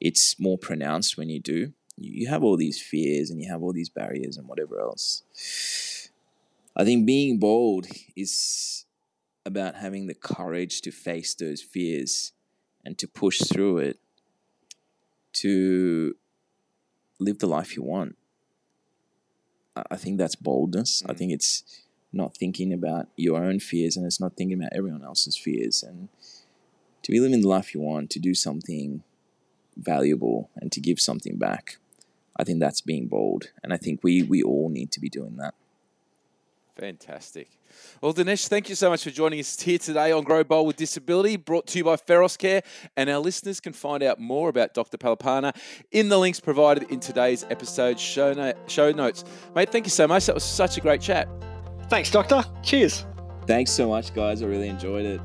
it's 0.00 0.40
more 0.40 0.58
pronounced 0.58 1.16
when 1.16 1.28
you 1.28 1.40
do. 1.40 1.72
You 1.96 2.22
you 2.22 2.28
have 2.28 2.42
all 2.42 2.56
these 2.56 2.80
fears 2.80 3.30
and 3.30 3.40
you 3.40 3.50
have 3.50 3.62
all 3.62 3.72
these 3.72 3.90
barriers 3.90 4.36
and 4.36 4.48
whatever 4.48 4.80
else. 4.80 5.22
I 6.76 6.84
think 6.84 7.06
being 7.06 7.38
bold 7.38 7.86
is 8.16 8.86
about 9.44 9.76
having 9.76 10.06
the 10.06 10.14
courage 10.14 10.80
to 10.82 10.90
face 10.90 11.34
those 11.34 11.62
fears 11.62 12.32
and 12.84 12.98
to 12.98 13.08
push 13.08 13.38
through 13.40 13.78
it 13.78 13.98
to 15.32 16.16
live 17.18 17.38
the 17.38 17.46
life 17.46 17.76
you 17.76 17.82
want. 17.82 18.16
I 19.76 19.82
I 19.92 19.96
think 19.96 20.18
that's 20.18 20.34
boldness. 20.36 21.02
I 21.06 21.12
Mm. 21.12 21.18
think 21.18 21.32
it's 21.32 21.64
not 22.12 22.36
thinking 22.36 22.72
about 22.72 23.08
your 23.16 23.42
own 23.44 23.60
fears 23.60 23.96
and 23.96 24.04
it's 24.04 24.20
not 24.20 24.36
thinking 24.36 24.58
about 24.58 24.72
everyone 24.74 25.04
else's 25.04 25.36
fears 25.36 25.82
and 25.82 26.08
to 27.02 27.12
be 27.12 27.20
living 27.20 27.40
the 27.40 27.48
life 27.48 27.72
you 27.72 27.80
want, 27.80 28.10
to 28.10 28.18
do 28.18 28.34
something 28.34 29.02
valuable 29.76 30.50
and 30.56 30.70
to 30.72 30.80
give 30.80 31.00
something 31.00 31.36
back. 31.38 31.78
I 32.36 32.44
think 32.44 32.60
that's 32.60 32.80
being 32.80 33.06
bold. 33.06 33.52
And 33.62 33.72
I 33.72 33.76
think 33.76 34.02
we 34.02 34.22
we 34.22 34.42
all 34.42 34.68
need 34.68 34.90
to 34.92 35.00
be 35.00 35.08
doing 35.08 35.36
that. 35.36 35.54
Fantastic. 36.80 37.50
Well, 38.00 38.14
Dinesh, 38.14 38.48
thank 38.48 38.70
you 38.70 38.74
so 38.74 38.88
much 38.88 39.04
for 39.04 39.10
joining 39.10 39.38
us 39.38 39.60
here 39.60 39.76
today 39.76 40.12
on 40.12 40.24
Grow 40.24 40.42
Bold 40.42 40.66
with 40.66 40.76
Disability, 40.76 41.36
brought 41.36 41.66
to 41.66 41.78
you 41.78 41.84
by 41.84 41.96
Feros 41.96 42.38
Care. 42.38 42.62
And 42.96 43.10
our 43.10 43.18
listeners 43.18 43.60
can 43.60 43.74
find 43.74 44.02
out 44.02 44.18
more 44.18 44.48
about 44.48 44.72
Dr. 44.72 44.96
Palipana 44.96 45.54
in 45.92 46.08
the 46.08 46.16
links 46.16 46.40
provided 46.40 46.90
in 46.90 46.98
today's 46.98 47.44
episode 47.50 48.00
show, 48.00 48.32
no- 48.32 48.54
show 48.66 48.92
notes. 48.92 49.24
Mate, 49.54 49.70
thank 49.70 49.84
you 49.84 49.90
so 49.90 50.08
much. 50.08 50.24
That 50.24 50.34
was 50.34 50.42
such 50.42 50.78
a 50.78 50.80
great 50.80 51.02
chat. 51.02 51.28
Thanks, 51.90 52.10
Doctor. 52.10 52.42
Cheers. 52.62 53.04
Thanks 53.46 53.70
so 53.70 53.86
much, 53.86 54.14
guys. 54.14 54.42
I 54.42 54.46
really 54.46 54.68
enjoyed 54.68 55.04
it. 55.04 55.20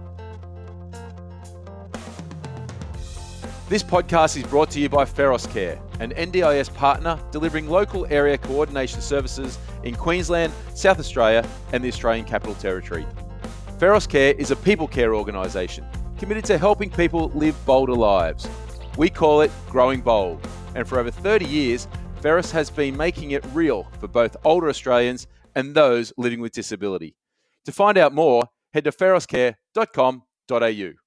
This 3.69 3.81
podcast 3.81 4.35
is 4.35 4.43
brought 4.43 4.69
to 4.71 4.81
you 4.81 4.89
by 4.89 5.05
Feros 5.05 5.49
Care, 5.49 5.81
an 6.01 6.11
NDIS 6.11 6.73
partner 6.73 7.17
delivering 7.31 7.69
local 7.69 8.05
area 8.09 8.37
coordination 8.37 8.99
services 8.99 9.57
in 9.85 9.95
Queensland, 9.95 10.51
South 10.73 10.99
Australia, 10.99 11.47
and 11.71 11.83
the 11.83 11.87
Australian 11.87 12.25
Capital 12.25 12.55
Territory. 12.55 13.05
Feros 13.77 14.07
Care 14.07 14.33
is 14.33 14.51
a 14.51 14.55
people 14.55 14.87
care 14.87 15.15
organisation 15.15 15.85
committed 16.17 16.45
to 16.45 16.57
helping 16.57 16.89
people 16.89 17.29
live 17.35 17.55
bolder 17.65 17.93
lives. 17.93 18.47
We 18.97 19.09
call 19.09 19.41
it 19.41 19.51
Growing 19.69 20.01
Bold, 20.01 20.45
and 20.73 20.87
for 20.87 20.99
over 20.99 21.11
30 21.11 21.45
years, 21.45 21.87
Feros 22.21 22.51
has 22.51 22.69
been 22.69 22.95
making 22.95 23.31
it 23.31 23.45
real 23.53 23.87
for 23.99 24.07
both 24.07 24.35
older 24.43 24.69
Australians 24.69 25.27
and 25.55 25.75
those 25.75 26.13
living 26.17 26.39
with 26.39 26.53
disability. 26.53 27.15
To 27.65 27.71
find 27.71 27.97
out 27.97 28.13
more, 28.13 28.43
head 28.73 28.85
to 28.85 28.91
feroscare.com.au. 28.91 31.04